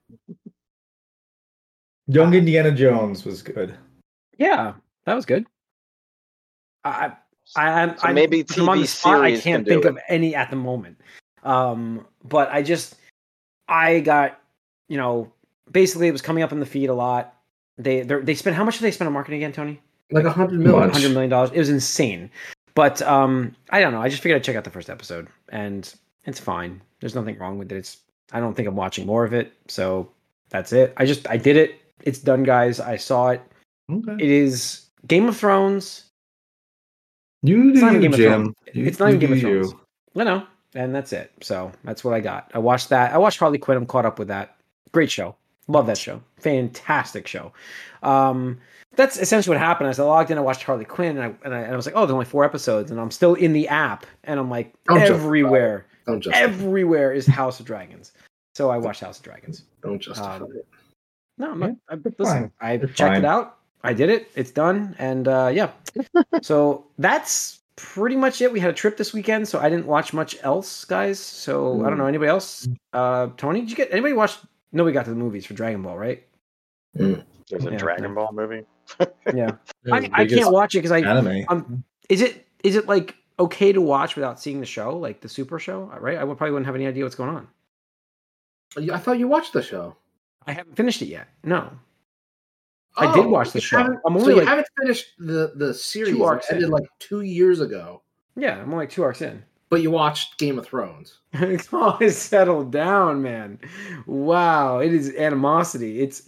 Young 2.08 2.34
Indiana 2.34 2.72
Jones 2.72 3.26
was 3.26 3.42
good. 3.42 3.76
Yeah, 4.42 4.74
that 5.06 5.14
was 5.14 5.26
good. 5.26 5.46
I, 6.84 7.14
I, 7.56 7.70
I'm, 7.84 7.98
So 7.98 8.08
I'm 8.08 8.16
maybe 8.16 8.40
if 8.42 8.58
I'm 8.58 8.70
on 8.70 8.78
the 8.80 8.84
TV 8.84 8.88
spot, 8.88 9.22
I 9.24 9.32
can't 9.32 9.44
can 9.44 9.66
think 9.66 9.86
it. 9.86 9.90
of 9.90 10.00
any 10.10 10.36
at 10.36 10.50
the 10.50 10.56
moment. 10.56 10.98
Um, 11.44 12.06
but 12.24 12.50
I 12.52 12.62
just, 12.62 12.96
I 13.68 14.00
got, 14.00 14.40
you 14.88 14.98
know, 14.98 15.32
basically 15.72 16.08
it 16.08 16.12
was 16.12 16.22
coming 16.22 16.44
up 16.44 16.52
in 16.52 16.60
the 16.60 16.66
feed 16.66 16.90
a 16.90 16.94
lot. 16.94 17.36
They 17.78 18.02
they're- 18.02 18.22
they 18.22 18.36
spent 18.36 18.56
how 18.56 18.64
much 18.64 18.76
did 18.78 18.84
they 18.84 18.92
spend 18.92 19.08
on 19.08 19.14
marketing 19.14 19.38
again, 19.44 19.54
Tony? 19.54 19.80
Like 20.12 20.26
a 20.26 20.32
hundred 20.32 20.60
Much. 20.60 20.66
million. 20.68 20.90
hundred 20.90 21.12
million 21.14 21.30
dollars. 21.30 21.52
It 21.52 21.58
was 21.60 21.70
insane. 21.70 22.30
But 22.74 23.02
um, 23.02 23.56
I 23.70 23.80
don't 23.80 23.92
know. 23.94 24.02
I 24.02 24.10
just 24.10 24.22
figured 24.22 24.38
I'd 24.40 24.44
check 24.44 24.56
out 24.56 24.64
the 24.66 24.70
first 24.70 24.90
episode, 24.90 25.28
and 25.50 25.94
it's 26.26 26.40
fine. 26.40 26.82
There's 27.00 27.16
nothing 27.16 27.38
wrong 27.38 27.58
with 27.58 27.72
it. 27.72 27.78
It's 27.78 27.98
I 28.34 28.40
don't 28.40 28.54
think 28.54 28.68
I'm 28.68 28.76
watching 28.76 29.06
more 29.06 29.24
of 29.26 29.34
it, 29.34 29.54
so 29.68 30.10
that's 30.50 30.74
it. 30.74 30.94
I 30.98 31.06
just 31.06 31.30
I 31.30 31.38
did 31.38 31.56
it. 31.58 31.76
It's 32.02 32.20
done, 32.20 32.44
guys. 32.44 32.80
I 32.80 32.98
saw 32.98 33.30
it. 33.30 33.42
Okay. 33.92 34.14
It 34.24 34.30
is 34.30 34.90
Game 35.08 35.28
of 35.28 35.38
Thrones. 35.38 36.06
You 37.44 37.72
It's 37.72 37.82
not 37.82 37.90
even 37.96 38.02
Game 38.02 38.14
of 38.14 38.18
Jim. 38.20 38.32
Thrones. 38.44 38.56
You- 38.74 38.86
It's 38.86 39.00
not 39.00 39.10
even 39.10 39.20
Game 39.20 39.34
of 39.34 39.40
do 39.40 39.48
you. 39.50 39.80
I 40.20 40.24
know, 40.24 40.46
and 40.76 40.94
that's 40.94 41.14
it. 41.14 41.32
So 41.42 41.72
that's 41.84 42.04
what 42.04 42.14
I 42.14 42.20
got. 42.20 42.52
I 42.54 42.60
watched 42.60 42.90
that. 42.90 43.14
I 43.14 43.18
watched 43.18 43.40
Harley 43.40 43.58
Quinn. 43.58 43.78
I'm 43.78 43.86
caught 43.86 44.06
up 44.06 44.20
with 44.20 44.28
that. 44.28 44.56
Great 44.92 45.10
show. 45.10 45.36
Love 45.68 45.88
that 45.88 45.98
show. 45.98 46.22
Fantastic 46.38 47.28
show. 47.28 47.54
Um, 48.04 48.60
that's 48.96 49.18
essentially 49.18 49.56
what 49.56 49.64
happened. 49.66 49.90
As 49.90 50.00
I 50.00 50.04
logged 50.04 50.30
in, 50.32 50.38
I 50.38 50.42
watched 50.42 50.64
Harley 50.64 50.84
Quinn, 50.86 51.18
and 51.18 51.22
I, 51.22 51.46
and 51.46 51.54
I, 51.56 51.60
and 51.62 51.74
I 51.74 51.76
was 51.76 51.86
like, 51.86 51.96
oh, 51.96 52.02
there's 52.02 52.12
only 52.12 52.26
four 52.26 52.44
episodes, 52.44 52.92
and 52.92 53.00
I'm 53.00 53.12
still 53.12 53.36
in 53.36 53.54
the 53.54 53.68
app, 53.70 54.06
and 54.26 54.40
I'm 54.40 54.50
like, 54.50 54.74
Don't 54.88 55.00
everywhere, 55.00 55.86
everywhere 56.34 57.14
is 57.14 57.26
House 57.26 57.60
of 57.62 57.66
Dragons. 57.66 58.12
So 58.56 58.70
I 58.70 58.78
watched 58.78 59.00
House 59.02 59.18
of 59.20 59.24
Dragons. 59.24 59.64
don't 59.82 60.00
justify 60.02 60.36
Um, 60.38 60.44
it. 60.54 60.68
No, 61.38 61.52
I'm 61.52 61.60
not, 61.60 61.72
I, 61.90 61.98
listen. 62.18 62.52
I 62.60 62.78
checked 62.78 62.98
fine. 62.98 63.18
it 63.20 63.26
out. 63.26 63.60
I 63.84 63.94
did 63.94 64.10
it. 64.10 64.30
It's 64.36 64.52
done, 64.52 64.96
and 65.00 65.28
uh, 65.28 65.50
yeah. 65.54 65.72
so 66.42 66.86
that's 66.98 67.60
pretty 67.76 68.16
much 68.16 68.42
it. 68.42 68.52
We 68.52 68.60
had 68.60 68.70
a 68.70 68.74
trip 68.74 68.98
this 68.98 69.14
weekend, 69.14 69.48
so 69.48 69.60
I 69.60 69.70
didn't 69.70 69.88
watch 69.88 70.14
much 70.14 70.38
else, 70.44 70.86
guys. 70.86 71.20
So 71.20 71.84
I 71.84 71.90
don't 71.90 71.98
know 71.98 72.06
anybody 72.06 72.30
else. 72.30 72.68
Uh, 72.94 73.30
Tony, 73.38 73.62
did 73.62 73.70
you 73.70 73.76
get 73.76 73.92
anybody 73.92 74.14
watch? 74.14 74.38
No, 74.72 74.84
we 74.84 74.92
got 74.92 75.06
to 75.06 75.10
the 75.12 75.16
movies 75.16 75.46
for 75.46 75.54
Dragon 75.54 75.82
Ball, 75.82 75.98
right? 75.98 76.24
There's 76.94 77.66
a 77.66 77.72
Yeah, 77.72 77.78
Dragon. 77.78 78.14
Ball 78.14 78.32
movie. 78.34 78.66
Yeah, 79.34 79.52
I, 79.90 80.10
I 80.12 80.26
can't 80.26 80.52
watch 80.52 80.76
it 80.76 80.80
because 80.80 80.92
I 80.92 81.00
anime. 81.00 81.46
um 81.48 81.84
is 82.10 82.20
it 82.22 82.46
is 82.62 82.76
it 82.76 82.88
like 82.88 83.16
okay 83.40 83.72
to 83.72 83.80
watch 83.80 84.18
without 84.18 84.38
seeing 84.38 84.60
the 84.60 84.66
show, 84.66 84.98
like 84.98 85.22
the 85.22 85.30
Super 85.30 85.60
show, 85.60 85.84
right? 86.00 86.18
I 86.18 86.26
would 86.26 86.38
probably 86.38 86.52
wouldn't 86.52 86.66
have 86.66 86.76
any 86.76 86.88
idea 86.88 87.04
what's 87.06 87.16
going 87.16 87.30
on. 87.30 87.48
I 88.92 88.98
thought 88.98 89.18
you 89.18 89.30
watched 89.30 89.54
the 89.54 89.62
show. 89.62 89.96
I 90.46 90.52
haven't 90.52 90.76
finished 90.76 91.02
it 91.02 91.06
yet. 91.06 91.28
No, 91.46 91.72
I 92.98 93.14
did 93.16 93.26
oh, 93.26 93.30
watch 93.30 93.52
the 93.52 93.62
show. 93.62 93.80
I'm 93.80 93.94
so 93.96 94.00
only 94.06 94.34
you 94.34 94.40
like- 94.40 94.48
haven't 94.48 94.68
finished 94.80 95.14
the 95.20 95.54
the 95.56 95.74
series. 95.74 96.16
Two 96.16 96.24
arcs 96.24 96.48
ended 96.50 96.66
in. 96.66 96.72
like 96.72 96.84
two 97.00 97.22
years 97.22 97.62
ago, 97.62 98.02
yeah, 98.36 98.62
I'm 98.62 98.74
only 98.74 98.88
two 98.88 99.04
arcs 99.04 99.22
in. 99.22 99.44
but 99.70 99.82
you 99.82 99.92
watched 99.92 100.38
Game 100.38 100.60
of 100.60 100.66
Thrones. 100.66 101.20
it's 101.34 101.72
all 101.74 101.98
settled 102.10 102.72
down, 102.72 103.22
man. 103.22 103.60
Wow, 104.06 104.80
it 104.80 104.94
is 104.94 105.16
animosity. 105.16 106.02
It's 106.02 106.24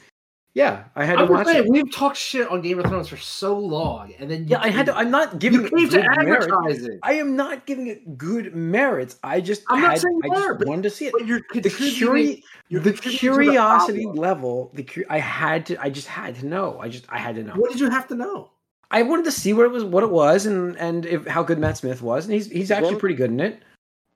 yeah, 0.55 0.83
I 0.95 1.03
had 1.05 1.15
to 1.15 1.22
I'm 1.24 1.29
watch 1.29 1.48
saying, 1.48 1.65
it. 1.65 1.69
we've 1.69 1.91
talked 1.91 2.15
shit 2.17 2.48
on 2.50 2.62
Game 2.62 2.77
of 2.79 2.86
Thrones 2.86 3.07
for 3.07 3.17
so 3.17 3.57
long, 3.57 4.13
and 4.19 4.29
then 4.29 4.41
you 4.43 4.50
Yeah, 4.51 4.60
I 4.62 4.69
had 4.69 4.86
to. 4.86 4.95
I'm 4.95 5.10
not 5.10 5.39
giving 5.39 5.62
you 5.62 5.65
it 5.67 5.74
came 5.75 5.89
to 5.89 5.98
good 6.01 6.07
merit. 6.25 6.43
advertise 6.43 6.83
it, 6.83 7.00
I 7.01 7.13
am 7.13 7.36
not 7.36 7.65
giving 7.65 7.88
it 7.88 8.17
good 8.17 8.55
merits. 8.55 9.17
I 9.24 9.41
just 9.41 9.63
I'm 9.69 9.81
not 9.81 9.91
had, 9.93 10.01
saying 10.01 10.19
you 10.24 10.31
I 10.31 10.36
just 10.36 10.60
but- 10.60 10.67
wanted 10.67 10.83
to 10.83 10.89
see 10.91 11.05
it. 11.07 11.13
but 11.13 11.25
you're 11.25 11.41
The 11.53 11.62
contributing. 11.62 11.98
curi- 12.38 12.43
you're 12.69 12.81
the 12.81 12.93
curiosity 12.93 14.03
problem. 14.03 14.22
level, 14.22 14.72
the 14.74 14.83
cu- 14.83 15.05
I 15.10 15.19
had 15.19 15.65
to. 15.67 15.81
I 15.81 15.89
just 15.89 16.07
had 16.07 16.36
to 16.36 16.45
know. 16.45 16.77
I 16.79 16.88
just 16.89 17.05
I 17.10 17.17
had 17.17 17.36
to 17.36 17.43
know. 17.43 17.53
What 17.53 17.72
did 17.72 17.79
you 17.79 17.89
have 17.89 18.07
to 18.10 18.15
know? 18.15 18.50
I 18.91 19.01
wanted 19.01 19.25
to 19.25 19.31
see 19.31 19.53
what 19.53 19.65
it 19.65 19.72
was, 19.72 19.83
what 19.83 20.03
it 20.03 20.12
was, 20.12 20.45
and 20.45 20.77
and 20.77 21.05
if 21.07 21.25
how 21.25 21.41
good 21.41 21.57
Matt 21.57 21.77
Smith 21.77 22.01
was, 22.03 22.25
and 22.25 22.33
he's 22.33 22.48
he's 22.48 22.69
actually 22.69 22.91
Well, 22.91 23.00
pretty 23.00 23.15
good 23.15 23.31
in 23.31 23.39
it. 23.39 23.63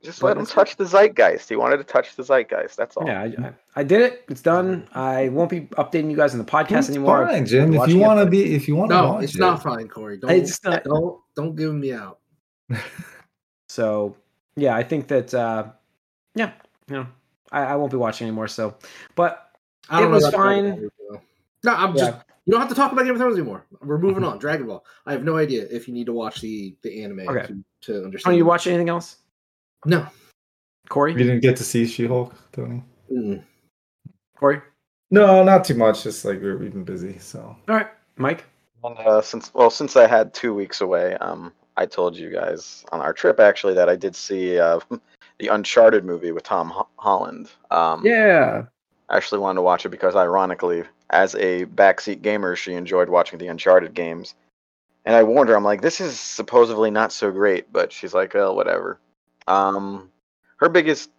Just 0.04 0.22
But 0.22 0.28
let 0.28 0.38
him 0.38 0.44
it's- 0.44 0.54
touch 0.54 0.76
the 0.78 0.86
zeitgeist. 0.86 1.50
He 1.50 1.56
wanted 1.56 1.78
to 1.78 1.84
touch 1.84 2.16
the 2.16 2.24
zeitgeist. 2.24 2.78
That's 2.78 2.96
all. 2.98 3.08
Yeah, 3.08 3.22
I, 3.24 3.26
I, 3.48 3.54
I 3.78 3.84
did 3.84 4.02
it. 4.02 4.26
It's 4.30 4.42
done. 4.42 4.88
I 4.94 5.30
won't 5.30 5.50
be 5.50 5.62
updating 5.62 6.12
you 6.12 6.16
guys 6.18 6.34
on 6.34 6.38
the 6.40 6.46
podcast 6.46 6.80
It's 6.80 6.90
anymore. 6.90 7.26
fine, 7.28 7.46
Jim. 7.48 7.74
If 7.74 7.90
you 7.90 7.98
want 7.98 8.20
to 8.20 8.26
be, 8.28 8.54
if 8.56 8.68
you 8.68 8.76
want 8.76 8.92
to 8.92 8.96
No, 8.96 9.14
watch 9.14 9.24
it's 9.24 9.36
it. 9.36 9.40
not 9.40 9.64
fine, 9.64 9.88
Corey. 9.88 10.18
Don't 10.18 10.30
It's 10.32 10.64
not- 10.64 10.84
don't 10.84 11.20
don't 11.36 11.56
give 11.56 11.74
me 11.74 11.94
out. 11.94 12.20
So 13.70 14.16
yeah, 14.56 14.76
I 14.76 14.84
think 14.84 15.08
that 15.08 15.34
uh 15.34 15.68
yeah, 16.36 16.52
you 16.90 16.96
know, 16.96 17.08
I, 17.52 17.64
I 17.64 17.76
won't 17.76 17.92
be 17.92 17.98
watching 17.98 18.28
anymore. 18.28 18.48
So, 18.48 18.76
but 19.16 19.52
I 19.90 20.00
don't 20.00 20.08
It 20.08 20.10
know 20.10 20.16
was 20.16 20.26
about 20.26 20.38
fine. 20.38 20.90
No, 21.64 21.74
I'm 21.74 21.96
Yeah. 21.96 22.06
just. 22.12 22.18
You 22.46 22.52
don't 22.52 22.62
have 22.62 22.70
to 22.70 22.76
talk 22.76 22.94
about 22.94 23.04
Game 23.04 23.12
of 23.12 23.18
Thrones 23.18 23.36
anymore. 23.38 23.66
We're 23.82 23.98
moving 23.98 24.24
on. 24.24 24.38
Dragon 24.38 24.68
Ball. 24.68 24.86
I 25.06 25.12
have 25.12 25.26
no 25.26 25.36
idea 25.36 25.66
if 25.70 25.86
you 25.86 25.94
need 25.94 26.06
to 26.06 26.14
watch 26.14 26.40
the 26.40 26.78
the 26.82 27.04
anime 27.04 27.28
Okay. 27.28 27.48
to, 27.48 27.64
to 27.82 28.06
understand. 28.06 28.24
Tony, 28.24 28.38
you 28.38 28.46
watch 28.46 28.68
anything 28.68 28.88
else? 28.88 29.18
No. 29.86 30.08
Corey, 30.90 31.12
You 31.14 31.18
didn't 31.20 31.42
get 31.42 31.58
to 31.58 31.64
see 31.64 31.86
She-Hulk, 31.86 32.34
Tony. 32.54 32.84
Mm. 33.12 33.44
Corey. 34.38 34.62
No, 35.12 35.44
not 35.44 35.66
too 35.66 35.76
much. 35.76 36.04
Just 36.04 36.24
like 36.26 36.42
we're, 36.42 36.58
we've 36.58 36.72
been 36.74 36.84
busy, 36.84 37.18
so 37.20 37.40
All 37.68 37.76
right, 37.76 37.88
Mike. 38.16 38.46
And, 38.84 38.98
uh, 39.00 39.22
since 39.22 39.54
well, 39.54 39.70
since 39.70 39.96
I 39.96 40.08
had 40.08 40.34
two 40.34 40.54
weeks 40.54 40.82
away, 40.82 41.16
um, 41.16 41.52
I 41.76 41.86
told 41.86 42.16
you 42.16 42.30
guys 42.30 42.86
on 42.92 43.02
our 43.02 43.14
trip 43.14 43.40
actually 43.40 43.74
that 43.74 43.90
I 43.90 43.96
did 43.96 44.16
see 44.16 44.60
uh, 44.60 44.80
the 45.40 45.48
Uncharted 45.48 46.06
movie 46.06 46.32
with 46.32 46.44
Tom 46.44 46.70
Ho- 46.70 46.88
Holland. 46.98 47.52
Um, 47.72 48.06
Yeah. 48.06 48.64
I 49.10 49.16
actually 49.18 49.40
wanted 49.40 49.56
to 49.58 49.62
watch 49.62 49.86
it 49.86 49.90
because, 49.90 50.16
ironically, 50.18 50.84
as 51.12 51.34
a 51.36 51.66
backseat 51.66 52.22
gamer, 52.22 52.58
she 52.58 52.74
enjoyed 52.74 53.08
watching 53.08 53.40
the 53.40 53.48
Uncharted 53.48 53.94
games. 53.94 54.36
And 55.06 55.16
I 55.16 55.24
warned 55.24 55.50
her, 55.50 55.56
I'm 55.56 55.64
like, 55.64 55.82
this 55.82 56.02
is 56.02 56.20
supposedly 56.20 56.92
not 56.92 57.14
so 57.14 57.32
great, 57.32 57.72
but 57.72 57.94
she's 57.94 58.14
like, 58.14 58.36
oh, 58.36 58.54
whatever. 58.54 59.00
Um, 59.48 60.10
her 60.58 60.70
biggest 60.70 61.10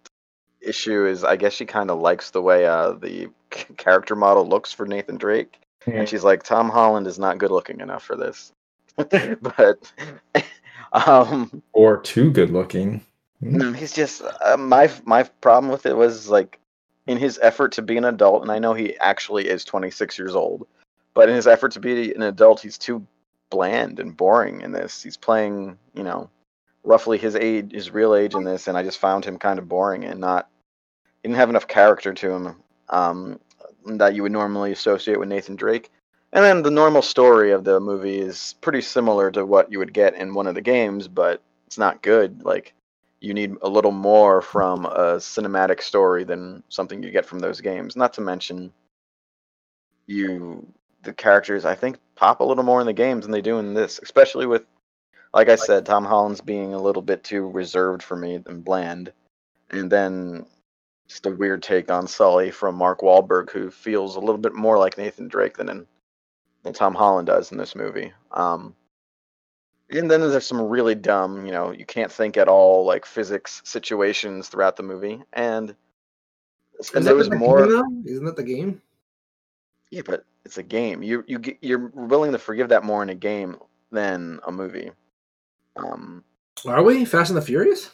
issue 0.61 1.05
is, 1.05 1.23
I 1.23 1.35
guess 1.35 1.53
she 1.53 1.65
kind 1.65 1.89
of 1.89 1.99
likes 1.99 2.31
the 2.31 2.41
way 2.41 2.65
uh, 2.65 2.93
the 2.93 3.29
c- 3.53 3.73
character 3.77 4.15
model 4.15 4.47
looks 4.47 4.71
for 4.73 4.85
Nathan 4.85 5.17
Drake, 5.17 5.59
and 5.85 6.07
she's 6.07 6.23
like, 6.23 6.43
Tom 6.43 6.69
Holland 6.69 7.07
is 7.07 7.17
not 7.17 7.37
good 7.37 7.51
looking 7.51 7.79
enough 7.79 8.03
for 8.03 8.15
this. 8.15 8.51
but 8.97 9.91
um, 10.91 11.61
or 11.73 12.01
too 12.01 12.31
good 12.31 12.51
looking. 12.51 13.05
no, 13.41 13.71
he's 13.71 13.93
just 13.93 14.21
uh, 14.43 14.57
my 14.57 14.91
my 15.05 15.23
problem 15.23 15.71
with 15.71 15.85
it 15.85 15.95
was 15.95 16.29
like 16.29 16.59
in 17.07 17.17
his 17.17 17.39
effort 17.41 17.71
to 17.73 17.81
be 17.81 17.97
an 17.97 18.05
adult, 18.05 18.41
and 18.41 18.51
I 18.51 18.59
know 18.59 18.73
he 18.73 18.97
actually 18.99 19.47
is 19.47 19.63
26 19.63 20.19
years 20.19 20.35
old, 20.35 20.67
but 21.13 21.29
in 21.29 21.35
his 21.35 21.47
effort 21.47 21.71
to 21.73 21.79
be 21.79 22.13
an 22.13 22.21
adult, 22.21 22.59
he's 22.59 22.77
too 22.77 23.05
bland 23.49 23.99
and 23.99 24.15
boring 24.15 24.61
in 24.61 24.73
this. 24.73 25.01
He's 25.01 25.17
playing, 25.17 25.77
you 25.93 26.03
know, 26.03 26.29
roughly 26.83 27.17
his 27.17 27.35
age, 27.35 27.71
his 27.71 27.91
real 27.91 28.15
age 28.15 28.35
in 28.35 28.43
this, 28.43 28.67
and 28.67 28.77
I 28.77 28.83
just 28.83 28.97
found 28.97 29.25
him 29.25 29.37
kind 29.37 29.59
of 29.59 29.67
boring 29.67 30.03
and 30.03 30.19
not. 30.19 30.49
He 31.21 31.27
didn't 31.27 31.37
have 31.37 31.49
enough 31.49 31.67
character 31.67 32.13
to 32.13 32.31
him 32.31 32.55
um, 32.89 33.39
that 33.85 34.15
you 34.15 34.23
would 34.23 34.31
normally 34.31 34.71
associate 34.71 35.19
with 35.19 35.29
Nathan 35.29 35.55
Drake. 35.55 35.91
And 36.31 36.45
then 36.45 36.61
the 36.61 36.71
normal 36.71 37.01
story 37.01 37.51
of 37.51 37.63
the 37.63 37.79
movie 37.79 38.19
is 38.19 38.55
pretty 38.61 38.81
similar 38.81 39.31
to 39.31 39.45
what 39.45 39.71
you 39.71 39.79
would 39.79 39.93
get 39.93 40.15
in 40.15 40.33
one 40.33 40.47
of 40.47 40.55
the 40.55 40.61
games, 40.61 41.07
but 41.07 41.41
it's 41.65 41.77
not 41.77 42.01
good. 42.03 42.43
Like 42.43 42.73
you 43.19 43.33
need 43.33 43.55
a 43.61 43.69
little 43.69 43.91
more 43.91 44.41
from 44.41 44.85
a 44.85 45.17
cinematic 45.17 45.81
story 45.81 46.23
than 46.23 46.63
something 46.69 47.01
you 47.01 47.11
get 47.11 47.25
from 47.25 47.39
those 47.39 47.61
games. 47.61 47.95
Not 47.95 48.13
to 48.13 48.21
mention 48.21 48.71
you 50.05 50.67
the 51.03 51.13
characters 51.13 51.65
I 51.65 51.75
think 51.75 51.97
pop 52.15 52.39
a 52.39 52.43
little 52.43 52.63
more 52.63 52.79
in 52.81 52.87
the 52.87 52.93
games 52.93 53.25
than 53.25 53.31
they 53.31 53.41
do 53.41 53.59
in 53.59 53.73
this, 53.73 53.99
especially 54.01 54.45
with 54.45 54.63
like 55.33 55.49
I 55.49 55.55
said, 55.55 55.85
Tom 55.85 56.05
Holland's 56.05 56.41
being 56.41 56.73
a 56.73 56.81
little 56.81 57.01
bit 57.01 57.23
too 57.23 57.49
reserved 57.49 58.03
for 58.03 58.15
me 58.15 58.39
and 58.45 58.63
bland. 58.63 59.11
And 59.71 59.91
then 59.91 60.45
just 61.07 61.25
a 61.25 61.31
weird 61.31 61.61
take 61.63 61.91
on 61.91 62.07
Sully 62.07 62.51
from 62.51 62.75
Mark 62.75 63.01
Wahlberg, 63.01 63.49
who 63.51 63.69
feels 63.69 64.15
a 64.15 64.19
little 64.19 64.37
bit 64.37 64.53
more 64.53 64.77
like 64.77 64.97
Nathan 64.97 65.27
Drake 65.27 65.57
than 65.57 65.69
in, 65.69 65.87
than 66.63 66.73
Tom 66.73 66.95
Holland 66.95 67.27
does 67.27 67.51
in 67.51 67.57
this 67.57 67.75
movie. 67.75 68.11
Um, 68.31 68.75
and 69.91 70.09
then 70.09 70.21
there's 70.21 70.45
some 70.45 70.61
really 70.61 70.95
dumb, 70.95 71.45
you 71.45 71.51
know, 71.51 71.71
you 71.71 71.85
can't 71.85 72.11
think 72.11 72.37
at 72.37 72.47
all 72.47 72.85
like 72.85 73.05
physics 73.05 73.61
situations 73.65 74.47
throughout 74.47 74.75
the 74.75 74.83
movie, 74.83 75.21
and 75.33 75.75
and 76.93 77.05
there 77.05 77.15
was 77.15 77.29
more. 77.31 77.65
game. 77.67 78.03
Isn't 78.05 78.25
that 78.25 78.35
the 78.35 78.43
game? 78.43 78.81
Yeah, 79.89 80.03
but 80.05 80.25
it's 80.45 80.59
a 80.59 80.63
game. 80.63 81.01
You 81.01 81.23
you 81.27 81.39
get- 81.39 81.57
you're 81.61 81.87
willing 81.87 82.31
to 82.31 82.39
forgive 82.39 82.69
that 82.69 82.83
more 82.83 83.01
in 83.01 83.09
a 83.09 83.15
game 83.15 83.57
than 83.91 84.39
a 84.45 84.51
movie. 84.51 84.91
Um, 85.79 86.23
Are 86.65 86.83
we 86.83 87.05
Fast 87.05 87.29
and 87.29 87.37
the 87.37 87.41
Furious? 87.41 87.91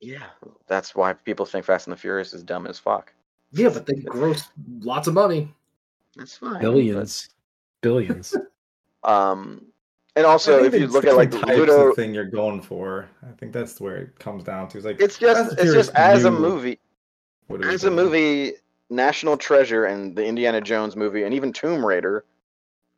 yeah, 0.00 0.24
that's 0.66 0.94
why 0.94 1.12
people 1.12 1.44
think 1.44 1.64
Fast 1.64 1.86
and 1.86 1.92
the 1.92 2.00
Furious 2.00 2.32
is 2.32 2.42
dumb 2.42 2.66
as 2.66 2.78
fuck. 2.78 3.12
Yeah, 3.52 3.68
but 3.68 3.86
they 3.86 3.94
gross 3.94 4.48
lots 4.80 5.08
of 5.08 5.14
money. 5.14 5.52
That's 6.16 6.36
fine. 6.36 6.60
Billions. 6.60 7.28
Billions. 7.82 8.34
um, 9.04 9.66
and 10.16 10.26
also 10.26 10.64
if 10.64 10.74
you 10.74 10.86
look 10.86 11.04
at 11.04 11.16
like 11.16 11.30
different 11.30 11.48
types 11.48 11.58
Ludo, 11.60 11.90
of 11.90 11.96
thing 11.96 12.14
you're 12.14 12.24
going 12.24 12.62
for. 12.62 13.08
I 13.22 13.32
think 13.32 13.52
that's 13.52 13.80
where 13.80 13.96
it 13.96 14.18
comes 14.18 14.44
down 14.44 14.68
to. 14.68 14.78
It's 14.78 14.86
like 14.86 15.00
it's 15.00 15.18
just 15.18 15.50
and 15.50 15.58
it's 15.60 15.72
just 15.72 15.94
as 15.94 16.24
a 16.24 16.30
movie. 16.30 16.78
what 17.46 17.64
As 17.64 17.84
a 17.84 17.90
movie, 17.90 18.54
National 18.88 19.36
Treasure 19.36 19.84
and 19.84 20.16
the 20.16 20.24
Indiana 20.24 20.60
Jones 20.60 20.96
movie, 20.96 21.24
and 21.24 21.34
even 21.34 21.52
Tomb 21.52 21.84
Raider, 21.84 22.24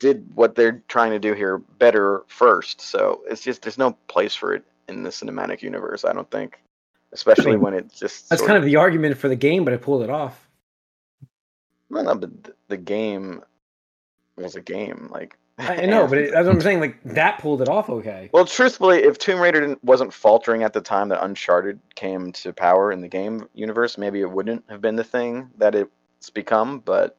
did 0.03 0.27
what 0.35 0.57
they're 0.57 0.83
trying 0.89 1.13
to 1.13 1.19
do 1.21 1.33
here 1.33 1.59
better 1.79 2.25
first. 2.27 2.81
So 2.81 3.23
it's 3.31 3.41
just 3.41 3.63
there's 3.63 3.79
no 3.79 3.93
place 4.09 4.35
for 4.35 4.53
it 4.53 4.65
in 4.89 5.05
the 5.05 5.11
cinematic 5.11 5.63
universe. 5.63 6.05
I 6.05 6.13
don't 6.13 6.29
think, 6.29 6.61
especially 7.13 7.57
when 7.57 7.73
it 7.73 7.95
just 7.95 8.29
That's 8.29 8.43
kind 8.43 8.59
of 8.59 8.65
the 8.65 8.77
argument 8.77 9.17
for 9.17 9.29
the 9.29 9.37
game, 9.37 9.65
but 9.65 9.73
I 9.73 9.77
pulled 9.77 10.03
it 10.03 10.11
off. 10.11 10.49
well, 11.89 12.03
no, 12.03 12.17
but 12.17 12.31
the 12.67 12.77
game 12.77 13.43
was 14.37 14.57
a 14.57 14.61
game. 14.61 15.09
Like 15.13 15.39
I 15.57 15.83
I 15.83 15.87
know, 15.87 16.09
but 16.09 16.19
it, 16.19 16.33
that's 16.35 16.47
what 16.47 16.57
I'm 16.57 16.61
saying. 16.61 16.81
Like 16.81 17.01
that 17.05 17.39
pulled 17.39 17.63
it 17.63 17.69
off. 17.69 17.89
Okay. 17.89 18.29
Well, 18.33 18.45
truthfully, 18.45 19.05
if 19.05 19.19
Tomb 19.19 19.39
Raider 19.39 19.61
didn't, 19.61 19.85
wasn't 19.85 20.13
faltering 20.13 20.65
at 20.65 20.73
the 20.73 20.81
time 20.81 21.11
that 21.11 21.25
Uncharted 21.25 21.79
came 21.95 22.33
to 22.33 22.53
power 22.53 22.91
in 22.91 23.03
the 23.03 23.09
game 23.09 23.49
universe, 23.55 23.97
maybe 23.97 24.21
it 24.21 24.31
wouldn't 24.33 24.65
have 24.69 24.81
been 24.81 24.97
the 24.97 25.05
thing 25.05 25.49
that 25.59 25.77
it's 25.77 26.31
become. 26.31 26.81
But 26.81 27.17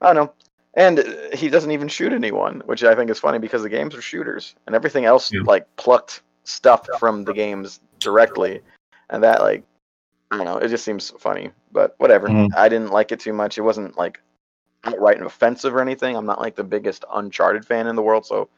I 0.00 0.12
don't 0.12 0.16
know. 0.16 0.32
And 0.74 0.98
uh, 1.00 1.04
he 1.34 1.48
doesn't 1.48 1.70
even 1.72 1.88
shoot 1.88 2.12
anyone, 2.12 2.62
which 2.66 2.84
I 2.84 2.94
think 2.94 3.10
is 3.10 3.18
funny 3.18 3.38
because 3.38 3.62
the 3.62 3.68
games 3.68 3.94
are 3.94 4.02
shooters, 4.02 4.54
and 4.66 4.76
everything 4.76 5.04
else 5.06 5.32
Yeah. 5.32 5.40
like 5.44 5.66
plucked 5.76 6.22
stuff 6.44 6.86
from 6.98 7.24
the 7.24 7.32
games 7.34 7.80
directly, 7.98 8.60
and 9.10 9.22
that 9.22 9.40
like 9.40 9.64
I 10.30 10.36
don't 10.36 10.44
know, 10.44 10.58
it 10.58 10.68
just 10.68 10.84
seems 10.84 11.10
funny. 11.18 11.50
But 11.72 11.94
whatever. 11.98 12.28
Mhm. 12.28 12.54
I 12.54 12.68
didn't 12.68 12.92
like 12.92 13.12
it 13.12 13.20
too 13.20 13.32
much. 13.32 13.56
It 13.58 13.62
wasn't 13.62 13.96
like 13.96 14.20
outright 14.84 15.16
and 15.16 15.26
offensive 15.26 15.74
or 15.74 15.80
anything. 15.80 16.16
I'm 16.16 16.26
not 16.26 16.40
like 16.40 16.54
the 16.54 16.64
biggest 16.64 17.04
Uncharted 17.12 17.64
fan 17.66 17.86
in 17.86 17.96
the 17.96 18.02
world, 18.02 18.26
so 18.26 18.48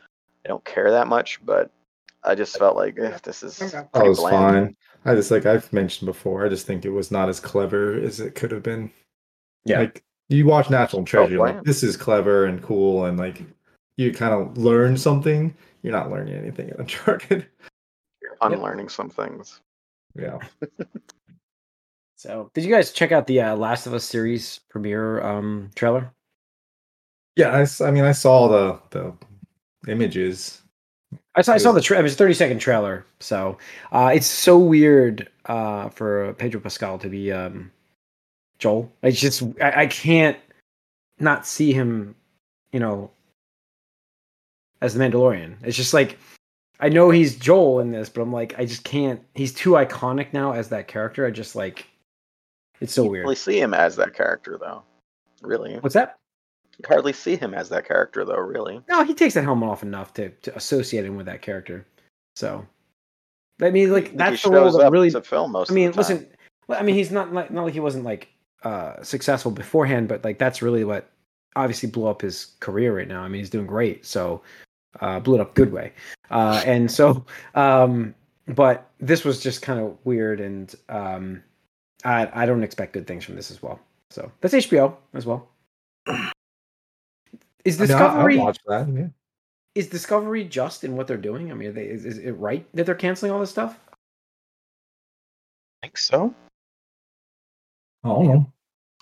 I 0.45 0.49
don't 0.49 0.65
care 0.65 0.91
that 0.91 1.07
much. 1.07 1.41
But 1.45 1.71
I 2.25 2.35
just 2.35 2.59
felt 2.59 2.77
like 2.77 2.99
eh, 2.99 3.17
this 3.23 3.43
is 3.43 3.63
Okay. 3.63 3.87
That 3.95 4.05
was 4.05 4.19
bland. 4.19 4.35
fine. 4.67 4.77
I 5.05 5.15
just 5.15 5.31
like 5.31 5.47
I've 5.47 5.73
mentioned 5.73 6.07
before. 6.07 6.45
I 6.45 6.49
just 6.49 6.67
think 6.67 6.85
it 6.85 6.91
was 6.91 7.11
not 7.11 7.29
as 7.29 7.41
clever 7.41 7.95
as 7.95 8.19
it 8.21 8.35
could 8.35 8.51
have 8.51 8.63
been. 8.65 8.91
Yeah. 9.65 9.79
Like 9.81 10.03
you 10.31 10.47
watch 10.47 10.71
National 10.71 11.05
Treasure, 11.05 11.33
you're 11.33 11.47
like 11.47 11.63
this 11.65 11.83
is 11.83 11.97
clever 11.97 12.47
and 12.47 12.63
cool, 12.63 13.05
and 13.05 13.19
like 13.19 13.43
you 13.97 14.13
kind 14.13 14.33
of 14.33 14.57
learn 14.57 14.97
something. 14.97 15.55
You're 15.83 15.93
not 15.93 16.11
learning 16.11 16.35
anything 16.35 16.69
in 16.69 16.77
Uncharted. 16.79 17.47
You're 18.23 18.37
unlearning 18.41 18.89
some 18.89 19.11
things. 19.11 19.61
Yeah. 20.15 20.39
So, 22.21 22.51
did 22.53 22.65
you 22.65 22.71
guys 22.71 22.93
check 22.93 23.13
out 23.13 23.27
the 23.27 23.41
uh, 23.41 23.57
Last 23.57 23.87
of 23.87 23.95
Us 23.95 24.05
series 24.05 24.61
premiere 24.69 25.23
um, 25.23 25.71
trailer? 25.75 26.13
Yeah, 27.35 27.65
I 27.81 27.91
mean, 27.91 28.05
I 28.05 28.13
saw 28.13 28.47
the 28.47 28.79
the 28.91 29.15
images. 29.91 30.61
I 31.35 31.41
saw, 31.41 31.55
I 31.55 31.57
saw 31.57 31.73
the 31.73 31.81
tra- 31.81 31.99
it 31.99 32.03
was 32.03 32.13
a 32.13 32.17
30 32.19 32.35
second 32.35 32.59
trailer. 32.59 33.07
So, 33.21 33.57
uh, 33.91 34.11
it's 34.15 34.27
so 34.27 34.59
weird 34.59 35.31
uh, 35.47 35.89
for 35.89 36.35
Pedro 36.35 36.61
Pascal 36.61 36.99
to 36.99 37.09
be 37.09 37.33
um, 37.33 37.73
Joel. 38.61 38.91
I 39.03 39.11
just, 39.11 39.43
I, 39.61 39.83
I 39.83 39.87
can't 39.87 40.37
not 41.19 41.47
see 41.47 41.73
him, 41.73 42.15
you 42.73 42.79
know, 42.81 43.11
as 44.81 44.95
the 44.95 45.01
Mandalorian. 45.05 45.57
It's 45.63 45.77
just 45.77 45.93
like, 45.93 46.19
I 46.79 46.89
know 46.89 47.11
he's 47.11 47.37
Joel 47.37 47.81
in 47.81 47.91
this, 47.91 48.09
but 48.09 48.23
I'm 48.23 48.33
like, 48.33 48.55
I 48.59 48.65
just 48.65 48.85
can't. 48.85 49.21
He's 49.35 49.53
too 49.53 49.71
iconic 49.73 50.33
now 50.33 50.53
as 50.53 50.69
that 50.71 50.89
character. 50.89 51.27
I 51.27 51.31
just 51.31 51.55
like, 51.57 51.87
it's 52.81 52.95
so 52.95 53.05
You 53.05 53.11
weird. 53.11 53.25
hardly 53.25 53.37
see 53.37 53.61
him 53.61 53.75
as 53.75 53.97
that 53.97 54.15
character, 54.15 54.57
though. 54.59 54.83
Really, 55.43 55.75
What's 55.79 55.95
that? 55.95 56.17
hardly 56.87 57.13
see 57.13 57.37
him 57.37 57.53
as 57.53 57.69
that 57.69 57.87
character, 57.87 58.25
though. 58.25 58.39
Really, 58.39 58.81
No, 58.89 59.05
he 59.05 59.13
takes 59.13 59.35
that 59.35 59.45
helmet 59.45 59.69
off 59.69 59.83
enough 59.83 60.15
to, 60.15 60.31
to 60.31 60.57
associate 60.57 61.05
him 61.05 61.17
with 61.17 61.27
that 61.27 61.43
character. 61.43 61.87
So, 62.37 62.67
I 63.61 63.71
mean, 63.71 63.93
like 63.93 64.17
that's 64.17 64.43
the 64.43 64.51
role 64.51 64.79
that 64.79 64.91
really. 64.91 65.11
to 65.11 65.21
film 65.21 65.53
most. 65.53 65.71
I 65.71 65.75
mean, 65.75 65.89
of 65.89 65.97
the 65.97 66.03
time. 66.03 66.13
listen. 66.17 66.29
I 66.71 66.83
mean, 66.83 66.95
he's 66.95 67.11
not 67.11 67.35
like 67.35 67.51
not 67.51 67.65
like 67.65 67.75
he 67.75 67.81
wasn't 67.81 68.05
like 68.05 68.29
uh 68.63 69.03
successful 69.03 69.51
beforehand, 69.51 70.09
but 70.09 70.25
like 70.25 70.39
that's 70.39 70.63
really 70.63 70.85
what 70.85 71.11
obviously 71.57 71.89
blew 71.91 72.07
up 72.07 72.23
his 72.23 72.53
career 72.61 72.97
right 72.97 73.09
now. 73.09 73.23
I 73.23 73.29
mean, 73.29 73.41
he's 73.41 73.51
doing 73.51 73.67
great. 73.67 74.07
So, 74.07 74.43
uh, 75.01 75.19
blew 75.21 75.35
it 75.37 75.41
up 75.41 75.55
good 75.55 75.73
way. 75.73 75.93
Uh, 76.31 76.63
and 76.65 76.91
so, 76.91 77.25
um, 77.55 78.15
but 78.47 78.89
this 79.01 79.25
was 79.25 79.41
just 79.43 79.63
kind 79.63 79.81
of 79.81 79.97
weird, 80.05 80.41
and 80.41 80.75
um, 80.89 81.43
I 82.05 82.29
I 82.43 82.47
don't 82.47 82.63
expect 82.63 82.93
good 82.93 83.07
things 83.07 83.25
from 83.25 83.35
this 83.37 83.51
as 83.51 83.63
well. 83.63 83.81
So 84.11 84.31
that's 84.41 84.55
HBO 84.55 84.95
as 85.15 85.27
well. 85.27 85.49
Is 87.65 87.81
I 87.81 87.85
mean, 87.87 87.93
I- 87.93 87.99
I'll 87.99 88.09
Discovery? 88.09 88.39
watch 88.39 88.59
that. 88.67 88.89
Yeah. 88.89 89.07
is 89.75 89.89
Discovery 89.89 90.45
just 90.45 90.83
in 90.85 90.97
what 90.97 91.07
they're 91.07 91.17
doing? 91.19 91.51
I 91.51 91.55
mean, 91.55 91.69
are 91.69 91.73
they, 91.73 91.85
is, 91.87 92.05
is 92.07 92.19
it 92.19 92.33
right 92.33 92.67
that 92.75 92.87
they're 92.87 92.95
canceling 92.95 93.31
all 93.33 93.39
this 93.41 93.51
stuff? 93.51 93.79
I 95.83 95.87
think 95.87 95.99
so. 95.99 96.35
I 98.05 98.09
don't 98.09 98.27
know. 98.27 98.53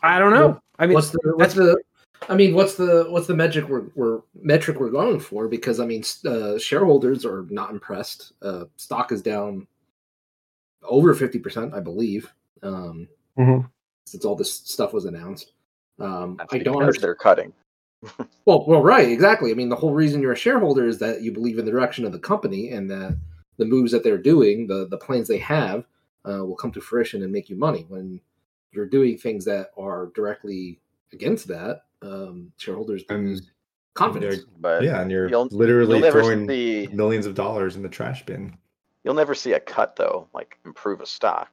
I 0.02 0.18
don't 0.18 0.32
know. 0.32 0.60
I 0.78 0.86
mean, 0.86 0.94
what's 0.94 1.10
the 1.10 1.32
what's 1.36 1.54
the 1.54 1.80
I 2.28 2.34
mean, 2.34 2.54
what's 2.54 2.74
the 2.74 3.06
what's 3.08 3.26
the 3.26 3.34
metric 3.34 3.68
we're, 3.68 3.84
we're 3.94 4.20
metric 4.34 4.80
we're 4.80 4.90
going 4.90 5.20
for? 5.20 5.48
Because 5.48 5.80
I 5.80 5.86
mean, 5.86 6.02
uh, 6.26 6.58
shareholders 6.58 7.24
are 7.24 7.46
not 7.50 7.70
impressed. 7.70 8.32
Uh, 8.42 8.64
stock 8.76 9.12
is 9.12 9.22
down 9.22 9.66
over 10.82 11.14
fifty 11.14 11.38
percent, 11.38 11.74
I 11.74 11.80
believe. 11.80 12.32
Um, 12.62 13.08
Mhm. 13.38 13.70
Since 14.06 14.24
all 14.24 14.34
this 14.34 14.52
stuff 14.52 14.92
was 14.92 15.04
announced, 15.04 15.52
um, 16.00 16.36
That's 16.38 16.52
I 16.54 16.58
don't 16.58 16.74
because 16.74 16.80
understand. 16.80 17.02
they're 17.04 17.14
cutting. 17.14 17.52
Well, 18.46 18.64
well, 18.66 18.82
right, 18.82 19.08
exactly. 19.08 19.50
I 19.50 19.54
mean, 19.54 19.68
the 19.68 19.76
whole 19.76 19.92
reason 19.92 20.22
you're 20.22 20.32
a 20.32 20.36
shareholder 20.36 20.86
is 20.86 20.98
that 21.00 21.20
you 21.20 21.30
believe 21.32 21.58
in 21.58 21.66
the 21.66 21.70
direction 21.70 22.04
of 22.06 22.12
the 22.12 22.18
company 22.18 22.70
and 22.70 22.90
that 22.90 23.18
the 23.58 23.66
moves 23.66 23.92
that 23.92 24.02
they're 24.02 24.16
doing, 24.16 24.66
the 24.66 24.86
the 24.88 24.96
plans 24.96 25.28
they 25.28 25.38
have, 25.38 25.84
uh, 26.24 26.44
will 26.46 26.56
come 26.56 26.72
to 26.72 26.80
fruition 26.80 27.22
and 27.22 27.30
make 27.30 27.50
you 27.50 27.56
money. 27.56 27.84
When 27.88 28.20
you're 28.72 28.86
doing 28.86 29.16
things 29.18 29.44
that 29.46 29.70
are 29.78 30.10
directly 30.14 30.80
against 31.12 31.48
that, 31.48 31.82
um, 32.02 32.52
shareholders 32.58 33.02
And 33.08 33.28
lose 33.30 33.50
confidence. 33.94 34.44
But 34.60 34.82
yeah, 34.82 35.00
and 35.00 35.10
you're 35.10 35.28
you'll- 35.28 35.48
literally 35.50 35.98
you'll 36.00 36.10
throwing 36.12 36.46
see 36.48 36.88
millions 36.92 37.26
of 37.26 37.34
dollars 37.34 37.76
in 37.76 37.82
the 37.82 37.88
trash 37.88 38.24
bin. 38.26 38.56
you'll 39.04 39.14
never 39.14 39.34
see 39.34 39.52
a 39.52 39.60
cut 39.60 39.96
though, 39.96 40.28
like 40.34 40.58
improve 40.64 41.00
a 41.00 41.06
stock. 41.06 41.50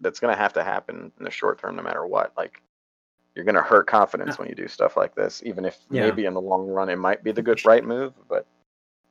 That's 0.00 0.20
gonna 0.20 0.36
have 0.36 0.52
to 0.54 0.64
happen 0.64 1.12
in 1.18 1.24
the 1.24 1.30
short 1.30 1.58
term, 1.60 1.76
no 1.76 1.82
matter 1.82 2.06
what. 2.06 2.32
Like 2.36 2.60
you're 3.34 3.44
gonna 3.44 3.62
hurt 3.62 3.86
confidence 3.86 4.38
when 4.38 4.48
you 4.48 4.54
do 4.54 4.68
stuff 4.68 4.96
like 4.96 5.14
this, 5.14 5.42
even 5.44 5.64
if 5.64 5.78
Yeah. 5.90 6.02
maybe 6.06 6.24
in 6.26 6.34
the 6.34 6.40
long 6.40 6.66
run 6.68 6.88
it 6.88 6.96
might 6.96 7.22
be 7.24 7.32
the 7.32 7.42
good 7.42 7.64
right 7.64 7.84
move. 7.84 8.12
But 8.28 8.46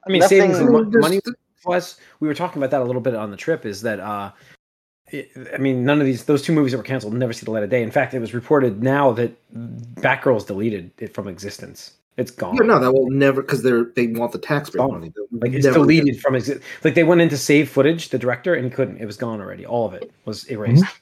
I 0.06 0.12
mean, 0.12 0.19
nothing- 0.19 0.39
savings 0.41 0.60
and 0.60 0.69
mo- 0.69 0.84
money. 1.00 1.22
Plus, 1.63 1.98
we 2.19 2.28
were 2.28 2.34
talking 2.34 2.62
about 2.62 2.72
that 2.72 2.82
a 2.82 2.84
little 2.84 3.02
bit 3.02 3.15
on 3.15 3.32
the 3.32 3.38
trip. 3.38 3.65
Is 3.65 3.82
that 3.84 4.02
uh, 4.02 4.32
it, 4.34 4.62
I 5.12 5.58
mean, 5.60 5.86
none 5.86 6.00
of 6.00 6.06
these 6.06 6.26
those 6.26 6.42
two 6.42 6.54
movies 6.54 6.72
that 6.72 6.78
were 6.78 6.84
canceled 6.84 7.13
never 7.13 7.34
see 7.34 7.46
the 7.46 7.52
light 7.52 7.63
of 7.63 7.70
day. 7.70 7.84
In 7.84 7.92
fact, 7.92 8.13
it 8.13 8.20
was 8.20 8.34
reported 8.34 8.82
now 8.82 9.12
that 9.13 9.32
Batgirl's 9.54 10.46
deleted 10.46 10.92
it 10.98 11.13
from 11.13 11.28
existence. 11.28 11.94
It's 12.16 12.32
gone. 12.32 12.56
Yeah, 12.56 12.63
no, 12.68 12.80
that 12.80 12.94
will 12.94 13.10
never 13.10 13.42
because 13.42 13.63
they're 13.63 13.86
they 13.96 14.08
want 14.08 14.32
the 14.32 14.38
tax 14.39 14.70
break 14.70 14.88
money. 14.89 15.12
They'll 15.16 15.28
Like 15.39 15.54
it's 15.54 15.66
never 15.66 15.80
get- 15.80 15.82
deleted 16.02 16.22
from 16.22 16.36
exist. 16.36 16.62
Like 16.84 16.94
they 16.96 17.04
went 17.04 17.22
in 17.22 17.30
to 17.30 17.38
save 17.38 17.70
footage, 17.70 18.10
the 18.10 18.18
director, 18.20 18.54
and 18.56 18.63
he 18.66 18.72
couldn't. 18.72 18.98
It 18.98 19.06
was 19.06 19.18
gone 19.18 19.42
already. 19.42 19.66
All 19.66 19.86
of 19.88 19.94
it 19.94 20.12
was 20.26 20.46
erased. 20.46 20.84
Mm-hmm. 20.84 20.98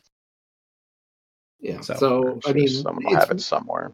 Yeah. 1.67 1.81
So, 1.81 1.93
So, 1.95 2.27
I'm 2.33 2.39
I 2.47 2.53
mean, 2.53 2.67
someone 2.67 3.03
will 3.05 3.11
it's- 3.11 3.27
have 3.27 3.37
it 3.37 3.41
somewhere. 3.41 3.91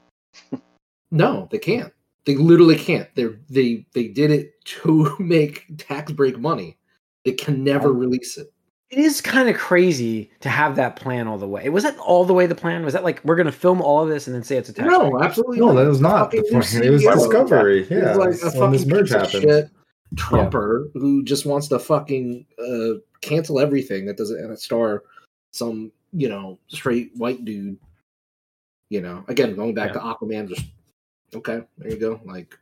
No, 1.10 1.48
they 1.52 1.58
can't. 1.58 1.94
They 2.26 2.36
literally 2.36 2.76
can't. 2.76 3.08
They 3.16 3.28
they 3.50 3.86
they 3.94 4.10
did 4.10 4.30
it 4.30 4.62
to 4.66 5.16
make 5.20 5.64
tax 5.78 6.12
break 6.12 6.38
money. 6.38 6.76
They 7.24 7.32
can 7.32 7.64
never 7.64 7.94
release 7.94 8.38
it. 8.38 8.52
It 8.90 9.00
is 9.00 9.20
kind 9.20 9.50
of 9.50 9.58
crazy 9.58 10.32
to 10.40 10.50
have 10.50 10.78
that 10.78 10.96
plan 10.96 11.28
all 11.28 11.38
the 11.38 11.48
way. 11.48 11.68
Was 11.68 11.84
that 11.84 11.98
all 11.98 12.24
the 12.24 12.34
way 12.34 12.46
the 12.46 12.56
plan? 12.56 12.86
Was 12.86 12.94
that 12.94 13.04
like 13.04 13.22
we're 13.26 13.36
gonna 13.36 13.52
film 13.52 13.82
all 13.82 14.02
of 14.02 14.08
this 14.10 14.28
and 14.28 14.36
then 14.36 14.44
say 14.44 14.56
it's 14.58 14.70
a 14.70 14.74
tax? 14.74 14.88
No, 14.90 15.22
absolutely. 15.22 15.60
No, 15.60 15.74
not. 15.74 15.82
that 15.84 15.88
was 15.90 16.00
not 16.02 16.32
the 16.32 16.42
plan. 16.44 16.84
It 16.84 16.92
was 16.92 17.04
CEO. 17.04 17.14
Discovery. 17.16 17.82
He's 17.82 17.92
Yeah, 17.92 18.14
like 18.16 18.36
a 18.42 18.58
when 18.60 18.72
this 18.72 18.84
fucking 18.84 18.90
merge 18.90 19.02
piece 19.12 19.14
of 19.14 19.22
happened. 19.24 19.44
shit 19.44 19.70
Trumper 20.16 20.90
who 20.94 21.22
just 21.24 21.46
wants 21.46 21.68
to 21.68 21.80
fucking 21.80 22.46
uh, 22.66 23.00
cancel 23.20 23.60
everything 23.60 24.06
that 24.06 24.16
doesn't 24.16 24.58
star 24.58 25.04
some 25.52 25.92
you 26.14 26.30
know 26.30 26.58
straight 26.68 27.12
white 27.16 27.44
dude. 27.44 27.78
You 28.90 29.02
know, 29.02 29.26
again 29.28 29.54
going 29.54 29.74
back 29.74 29.92
to 29.94 30.00
Aquaman. 30.00 30.48
Just 30.48 30.66
okay, 31.36 31.62
there 31.78 31.92
you 31.92 31.98
go. 31.98 32.22
Like, 32.24 32.58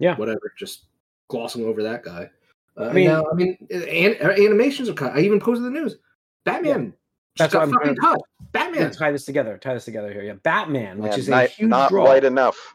Yeah. 0.00 0.16
whatever. 0.16 0.52
Just 0.58 0.86
glossing 1.28 1.64
over 1.64 1.80
that 1.84 2.02
guy. 2.02 2.28
Uh, 2.76 2.84
I 2.84 2.86
mean- 2.86 2.94
mean, 2.94 3.06
now, 3.06 3.24
I 3.30 3.34
mean, 3.34 3.56
an, 3.70 4.16
animations 4.22 4.88
are 4.88 4.94
cut. 4.94 5.14
I 5.16 5.20
even 5.20 5.40
posted 5.40 5.66
the 5.66 5.70
news. 5.70 5.96
Batman. 6.44 6.94
That's 7.36 7.52
just 7.52 7.52
got 7.52 7.58
what 7.58 7.62
I'm 7.68 7.72
fucking 7.74 7.96
trying 7.96 8.14
cut. 8.14 8.20
Yeah, 8.40 8.46
Batman. 8.52 8.90
tie 8.92 9.12
this 9.12 9.24
together. 9.24 9.58
Tie 9.58 9.74
this 9.74 9.84
together 9.84 10.12
here. 10.12 10.22
Yeah, 10.22 10.34
Batman, 10.42 10.98
which 10.98 11.10
Man, 11.10 11.18
is 11.20 11.28
a 11.28 11.30
not, 11.30 11.48
huge 11.50 11.68
not 11.68 11.90
draw. 11.90 12.04
light 12.04 12.24
enough. 12.24 12.74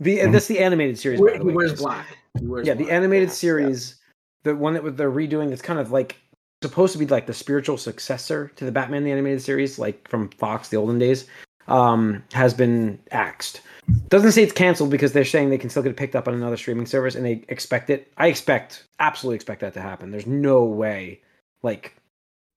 The 0.00 0.18
Mhm. 0.18 0.32
that's 0.32 0.46
the 0.46 0.58
animated 0.58 0.98
series. 0.98 1.20
Where- 1.20 1.32
by 1.32 1.38
the 1.38 1.44
he 1.44 1.48
way, 1.50 1.54
wears 1.54 1.74
black. 1.80 2.06
He 2.38 2.46
wears 2.46 2.66
Yeah, 2.66 2.74
the 2.74 2.84
black. 2.84 2.92
animated 2.94 3.28
Yeah. 3.28 3.34
series, 3.34 3.96
the 4.44 4.56
one 4.56 4.74
that 4.74 4.96
they're 4.96 5.10
redoing, 5.10 5.50
that's 5.50 5.62
kind 5.62 5.78
of 5.78 5.92
like 5.92 6.16
supposed 6.62 6.92
to 6.94 6.98
be 6.98 7.06
like 7.06 7.26
the 7.26 7.34
spiritual 7.34 7.76
successor 7.76 8.50
to 8.56 8.64
the 8.64 8.72
Batman 8.72 9.04
the 9.04 9.12
animated 9.12 9.40
series, 9.42 9.78
like 9.78 10.08
from 10.08 10.28
Fox 10.30 10.68
the 10.70 10.76
olden 10.76 10.98
days, 10.98 11.26
um, 11.68 12.22
has 12.32 12.54
been 12.54 12.98
axed. 13.10 13.60
Doesn't 14.08 14.32
say 14.32 14.42
it's 14.42 14.52
canceled 14.52 14.90
because 14.90 15.12
they're 15.12 15.24
saying 15.24 15.48
they 15.48 15.58
can 15.58 15.70
still 15.70 15.82
get 15.82 15.90
it 15.90 15.96
picked 15.96 16.14
up 16.14 16.28
on 16.28 16.34
another 16.34 16.56
streaming 16.56 16.86
service, 16.86 17.14
and 17.14 17.24
they 17.24 17.44
expect 17.48 17.88
it. 17.88 18.12
I 18.18 18.26
expect, 18.26 18.84
absolutely 19.00 19.36
expect 19.36 19.60
that 19.62 19.74
to 19.74 19.80
happen. 19.80 20.10
There's 20.10 20.26
no 20.26 20.64
way, 20.64 21.20
like, 21.62 21.94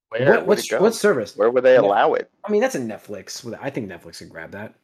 Where 0.09 0.39
what, 0.39 0.47
what's 0.47 0.71
what 0.71 0.93
service? 0.93 1.37
Where 1.37 1.49
would 1.49 1.63
they 1.63 1.77
allow 1.77 2.13
it? 2.15 2.29
I 2.43 2.51
mean, 2.51 2.59
that's 2.59 2.75
a 2.75 2.79
Netflix. 2.79 3.57
I 3.61 3.69
think 3.69 3.89
Netflix 3.89 4.17
could 4.17 4.29
grab 4.29 4.51
that. 4.51 4.75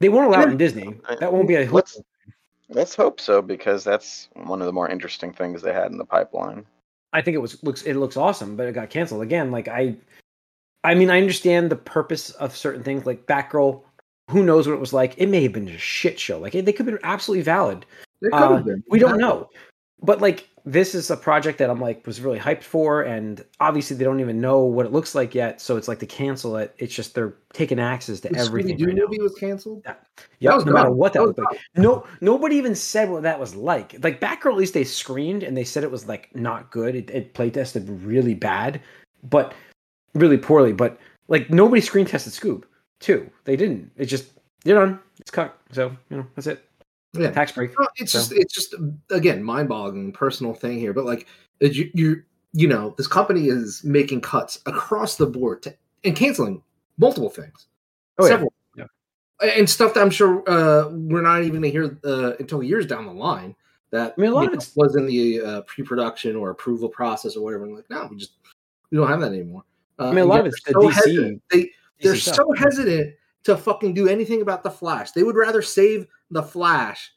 They 0.00 0.10
won't 0.10 0.26
allow 0.26 0.42
it 0.42 0.50
in 0.50 0.58
Disney. 0.58 0.94
That 1.20 1.32
won't 1.32 1.48
be 1.48 1.54
a 1.54 1.70
Let's 1.70 1.98
let's 2.68 2.94
hope 2.94 3.20
so 3.20 3.40
because 3.40 3.84
that's 3.84 4.28
one 4.34 4.60
of 4.60 4.66
the 4.66 4.72
more 4.72 4.88
interesting 4.88 5.32
things 5.32 5.62
they 5.62 5.72
had 5.72 5.90
in 5.90 5.98
the 5.98 6.04
pipeline. 6.04 6.66
I 7.12 7.22
think 7.22 7.34
it 7.34 7.38
was 7.38 7.62
looks 7.62 7.82
it 7.82 7.94
looks 7.94 8.16
awesome, 8.16 8.56
but 8.56 8.66
it 8.66 8.72
got 8.72 8.90
canceled 8.90 9.22
again. 9.22 9.50
Like 9.50 9.68
I, 9.68 9.96
I 10.86 10.94
mean, 10.94 11.10
I 11.10 11.18
understand 11.18 11.68
the 11.68 11.76
purpose 11.76 12.30
of 12.30 12.56
certain 12.56 12.84
things, 12.84 13.06
like 13.06 13.26
Batgirl. 13.26 13.82
Who 14.30 14.44
knows 14.44 14.68
what 14.68 14.74
it 14.74 14.80
was 14.80 14.92
like? 14.92 15.14
It 15.18 15.26
may 15.28 15.42
have 15.42 15.52
been 15.52 15.68
a 15.68 15.78
shit 15.78 16.18
show. 16.18 16.38
Like 16.38 16.52
they 16.52 16.62
could 16.62 16.86
have 16.86 16.86
been 16.86 16.98
absolutely 17.02 17.42
valid. 17.42 17.84
Uh, 18.32 18.54
have 18.54 18.64
been. 18.64 18.84
We 18.88 19.00
don't 19.00 19.18
know. 19.18 19.50
But 20.00 20.20
like 20.20 20.48
this 20.64 20.94
is 20.94 21.10
a 21.10 21.16
project 21.16 21.58
that 21.58 21.70
I'm 21.70 21.80
like 21.80 22.06
was 22.06 22.20
really 22.20 22.38
hyped 22.38 22.62
for, 22.62 23.02
and 23.02 23.44
obviously 23.58 23.96
they 23.96 24.04
don't 24.04 24.20
even 24.20 24.40
know 24.40 24.60
what 24.60 24.86
it 24.86 24.92
looks 24.92 25.14
like 25.14 25.34
yet. 25.34 25.60
So 25.60 25.76
it's 25.76 25.88
like 25.88 25.98
to 26.00 26.06
cancel 26.06 26.56
it. 26.56 26.74
It's 26.78 26.94
just 26.94 27.14
they're 27.14 27.34
taking 27.52 27.80
axes 27.80 28.20
to 28.20 28.28
The 28.28 28.38
everything 28.38 28.76
Scooby-Doo 28.76 28.86
right 28.86 29.10
now. 29.18 29.24
was 29.24 29.34
canceled. 29.34 29.84
Yeah, 30.38 30.56
no 30.58 30.72
matter 30.72 30.90
what 30.90 31.14
that 31.14 31.20
That 31.20 31.26
looked 31.26 31.38
was 31.38 31.46
like. 31.50 31.60
No, 31.76 32.06
nobody 32.20 32.56
even 32.56 32.74
said 32.74 33.10
what 33.10 33.22
that 33.22 33.40
was 33.40 33.56
like. 33.56 33.94
Like 34.04 34.20
Batgirl, 34.20 34.52
at 34.52 34.56
least 34.56 34.74
they 34.74 34.84
screened 34.84 35.42
and 35.42 35.56
they 35.56 35.64
said 35.64 35.82
it 35.82 35.90
was 35.90 36.06
like 36.06 36.34
not 36.34 36.70
good. 36.70 36.94
It, 36.94 37.10
it 37.10 37.34
play 37.34 37.50
tested 37.50 37.88
really 37.88 38.34
bad, 38.34 38.80
but 39.22 39.54
really 40.18 40.38
poorly. 40.38 40.72
But 40.72 40.98
like 41.28 41.50
nobody 41.50 41.80
screen 41.80 42.06
tested 42.06 42.32
Scoob 42.32 42.64
too. 43.00 43.30
They 43.44 43.56
didn't. 43.56 43.90
It 43.96 44.06
just 44.06 44.30
you're 44.64 44.78
done. 44.84 44.98
It's 45.20 45.30
cut. 45.30 45.58
So 45.72 45.96
you 46.10 46.16
know 46.18 46.26
that's 46.34 46.46
it. 46.46 46.64
Yeah. 47.12 47.30
Tax 47.30 47.52
break. 47.52 47.72
It's 47.96 48.12
So- 48.12 48.18
just 48.18 48.32
it's 48.32 48.54
just 48.54 48.74
again 49.10 49.42
mind-boggling 49.42 50.12
personal 50.12 50.52
thing 50.54 50.78
here, 50.78 50.92
but 50.92 51.04
like 51.04 51.26
you 51.60 51.90
you 51.94 52.22
you 52.52 52.68
know 52.68 52.94
this 52.96 53.06
company 53.06 53.48
is 53.48 53.82
making 53.84 54.20
cuts 54.20 54.60
across 54.66 55.16
the 55.16 55.26
board 55.26 55.62
to, 55.62 55.74
and 56.04 56.14
canceling 56.16 56.62
multiple 56.98 57.30
things. 57.30 57.66
Oh, 58.18 58.24
yeah. 58.24 58.30
Several. 58.30 58.52
Yeah. 58.76 58.84
and 59.42 59.68
stuff 59.68 59.94
that 59.94 60.00
I'm 60.00 60.10
sure 60.10 60.42
uh, 60.48 60.88
we're 60.90 61.22
not 61.22 61.42
even 61.42 61.54
gonna 61.60 61.68
hear 61.68 61.98
uh, 62.04 62.32
until 62.38 62.62
years 62.62 62.86
down 62.86 63.06
the 63.06 63.12
line. 63.12 63.54
That 63.92 64.14
I 64.16 64.20
mean, 64.20 64.30
a 64.30 64.34
lot 64.34 64.48
of 64.48 64.54
it 64.54 64.68
was 64.74 64.96
in 64.96 65.06
the 65.06 65.40
uh, 65.40 65.60
pre-production 65.62 66.34
or 66.34 66.50
approval 66.50 66.88
process 66.88 67.36
or 67.36 67.44
whatever. 67.44 67.64
And 67.64 67.76
like, 67.76 67.88
no, 67.88 68.08
we 68.10 68.16
just 68.16 68.32
we 68.90 68.98
don't 68.98 69.08
have 69.08 69.20
that 69.20 69.32
anymore. 69.32 69.62
Uh, 69.98 70.08
I 70.08 70.12
mean, 70.12 70.24
a 70.24 70.26
lot 70.26 70.40
of 70.40 70.46
it's 70.46 70.62
the 70.62 70.72
so 70.72 70.80
DC 70.80 70.92
hesitant. 70.92 71.42
They 71.50 71.70
they're 72.00 72.14
DC 72.14 72.22
stuff. 72.22 72.36
so 72.36 72.52
hesitant 72.52 73.14
to 73.44 73.56
fucking 73.56 73.94
do 73.94 74.08
anything 74.08 74.42
about 74.42 74.62
the 74.62 74.70
Flash. 74.70 75.12
They 75.12 75.22
would 75.22 75.36
rather 75.36 75.62
save 75.62 76.06
the 76.30 76.42
Flash 76.42 77.12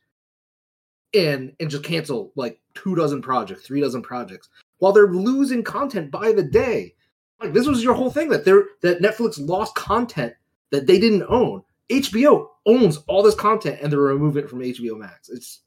and 1.13 1.54
and 1.60 1.70
just 1.70 1.84
cancel 1.84 2.32
like 2.36 2.60
two 2.76 2.96
dozen 2.96 3.22
projects, 3.22 3.63
three 3.63 3.82
dozen 3.82 4.02
projects, 4.02 4.50
while 4.78 4.92
they're 4.92 5.08
losing 5.08 5.63
content 5.63 6.12
by 6.12 6.32
the 6.32 6.44
day. 6.44 6.96
Like 7.42 7.54
this 7.54 7.68
was 7.68 7.84
your 7.84 7.94
whole 7.94 8.12
thing 8.12 8.30
that 8.30 8.46
they're 8.46 8.65
that 8.82 9.02
Netflix 9.02 9.39
lost 9.39 9.76
content 9.76 10.34
that 10.72 10.88
they 10.88 11.00
didn't 11.00 11.26
own. 11.30 11.63
HBO 11.89 12.48
owns 12.65 12.98
all 13.08 13.24
this 13.24 13.36
content 13.36 13.80
and 13.82 13.92
they're 13.92 14.00
removing 14.00 14.44
it 14.44 14.50
from 14.50 14.60
HBO 14.60 14.98
Max. 14.98 15.30
It's 15.30 15.62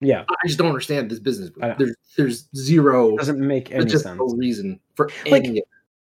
Yeah, 0.00 0.24
I 0.28 0.46
just 0.46 0.58
don't 0.58 0.68
understand 0.68 1.10
this 1.10 1.18
business. 1.18 1.50
There's 1.78 1.94
there's 2.16 2.48
zero. 2.56 3.14
it 3.14 3.18
doesn't 3.18 3.40
make 3.40 3.70
any 3.70 3.84
just 3.84 4.04
sense. 4.04 4.18
no 4.18 4.26
reason 4.28 4.80
for 4.94 5.10
Like, 5.26 5.44
any. 5.44 5.62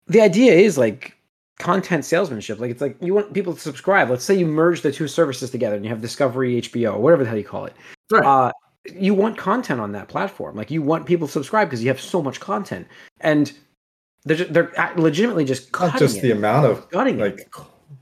the 0.06 0.20
idea 0.22 0.52
is 0.54 0.78
like 0.78 1.16
content 1.58 2.04
salesmanship. 2.04 2.58
Like 2.60 2.70
it's 2.70 2.80
like 2.80 2.96
you 3.02 3.12
want 3.14 3.32
people 3.34 3.52
to 3.54 3.60
subscribe. 3.60 4.08
Let's 4.10 4.24
say 4.24 4.34
you 4.34 4.46
merge 4.46 4.80
the 4.80 4.90
two 4.90 5.06
services 5.06 5.50
together 5.50 5.76
and 5.76 5.84
you 5.84 5.90
have 5.90 6.00
Discovery, 6.00 6.60
HBO, 6.62 6.98
whatever 6.98 7.24
the 7.24 7.28
hell 7.28 7.38
you 7.38 7.44
call 7.44 7.66
it. 7.66 7.74
Right. 8.10 8.24
Uh, 8.24 8.52
you 8.98 9.14
want 9.14 9.36
content 9.38 9.80
on 9.80 9.92
that 9.92 10.08
platform. 10.08 10.56
Like 10.56 10.70
you 10.70 10.82
want 10.82 11.06
people 11.06 11.26
to 11.26 11.32
subscribe 11.32 11.68
because 11.68 11.82
you 11.82 11.88
have 11.88 12.00
so 12.00 12.22
much 12.22 12.40
content, 12.40 12.86
and 13.20 13.52
they're 14.24 14.36
just, 14.38 14.52
they're 14.52 14.72
legitimately 14.96 15.44
just 15.44 15.72
cutting 15.72 15.92
Not 15.92 15.98
just 16.00 16.16
it. 16.18 16.22
the 16.22 16.30
amount 16.32 16.66
of 16.66 16.90
cutting 16.90 17.18
like 17.18 17.50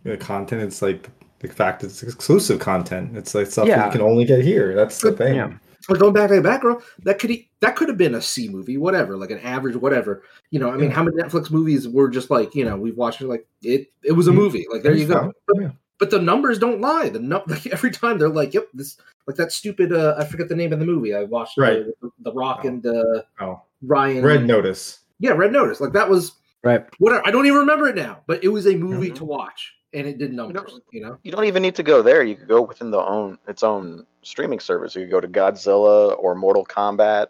the 0.04 0.16
content. 0.16 0.62
It's 0.62 0.80
like 0.80 1.08
the 1.40 1.48
fact 1.48 1.82
it's 1.84 2.02
exclusive 2.04 2.60
content. 2.60 3.16
It's 3.16 3.34
like 3.34 3.48
stuff 3.48 3.66
that 3.66 3.76
Yeah. 3.76 3.86
you 3.86 3.92
can 3.92 4.00
only 4.00 4.24
get 4.24 4.44
here. 4.44 4.74
That's 4.76 5.00
the 5.00 5.10
thing. 5.12 5.34
Yeah. 5.36 5.52
But 5.88 5.98
going 5.98 6.12
back 6.12 6.28
to 6.28 6.36
the 6.36 6.42
back 6.42 6.62
row, 6.62 6.80
that 7.04 7.18
could 7.18 7.36
that 7.60 7.74
could 7.76 7.88
have 7.88 7.98
been 7.98 8.14
a 8.14 8.22
C 8.22 8.48
movie, 8.48 8.76
whatever, 8.76 9.16
like 9.16 9.30
an 9.30 9.40
average, 9.40 9.74
whatever. 9.76 10.22
You 10.50 10.60
know, 10.60 10.70
I 10.70 10.76
mean, 10.76 10.90
Yeah. 10.90 10.96
how 10.96 11.02
many 11.04 11.16
Netflix 11.16 11.50
movies 11.50 11.88
were 11.88 12.08
just 12.08 12.30
like, 12.30 12.54
you 12.54 12.64
know, 12.64 12.76
we've 12.76 12.96
watched 12.96 13.20
it 13.20 13.26
like 13.28 13.46
it 13.62 13.92
it 14.04 14.12
was 14.12 14.28
a 14.28 14.32
movie. 14.32 14.66
Like 14.70 14.82
there 14.82 14.94
you 14.94 15.06
go. 15.06 15.32
Yeah. 15.58 15.70
But, 15.98 16.10
the 16.10 16.18
numbers 16.20 16.58
don't 16.58 16.80
lie. 16.80 17.08
The 17.10 17.20
num- 17.20 17.42
like 17.46 17.66
every 17.68 17.90
time 17.92 18.18
they're 18.18 18.28
like, 18.28 18.54
yep, 18.54 18.68
this 18.74 18.96
like 19.26 19.36
that 19.36 19.52
stupid 19.52 19.92
uh 19.92 20.14
I 20.18 20.24
forget 20.24 20.48
the 20.48 20.56
name 20.56 20.72
of 20.72 20.78
the 20.80 20.86
movie. 20.86 21.14
I 21.14 21.24
watched 21.24 21.56
Right. 21.58 21.84
the, 22.00 22.10
the 22.20 22.32
Rock 22.32 22.60
Oh. 22.64 22.68
and 22.68 22.86
uh 22.86 23.22
Oh, 23.40 23.62
Ryan 23.82 24.24
Red 24.24 24.46
Notice. 24.46 25.00
Yeah, 25.20 25.32
Red 25.32 25.52
Notice. 25.52 25.80
Like 25.80 25.92
that 25.92 26.08
was 26.08 26.32
right. 26.64 26.84
whatever. 26.98 27.26
I 27.26 27.30
don't 27.30 27.46
even 27.46 27.58
remember 27.60 27.86
it 27.88 27.96
now, 27.96 28.20
but 28.26 28.42
it 28.42 28.48
was 28.48 28.66
a 28.66 28.74
movie 28.74 29.10
Mhm. 29.10 29.16
to 29.16 29.24
watch 29.24 29.74
and 29.94 30.07
it 30.07 30.18
did 30.18 30.33
numbers, 30.33 30.81
you 30.90 31.00
know? 31.00 31.18
You 31.22 31.33
don't 31.33 31.44
even 31.44 31.62
need 31.62 31.74
to 31.76 31.83
go 31.83 32.02
there. 32.02 32.22
You 32.22 32.37
could 32.37 32.48
go 32.48 32.62
within 32.62 32.90
the 32.90 32.98
own 32.98 33.38
its 33.48 33.62
own 33.62 34.07
streaming 34.22 34.61
service. 34.61 34.94
You 34.94 35.02
could 35.02 35.11
go 35.11 35.20
to 35.20 35.28
Godzilla 35.28 36.16
or 36.18 36.35
Mortal 36.35 36.64
Kombat 36.64 37.28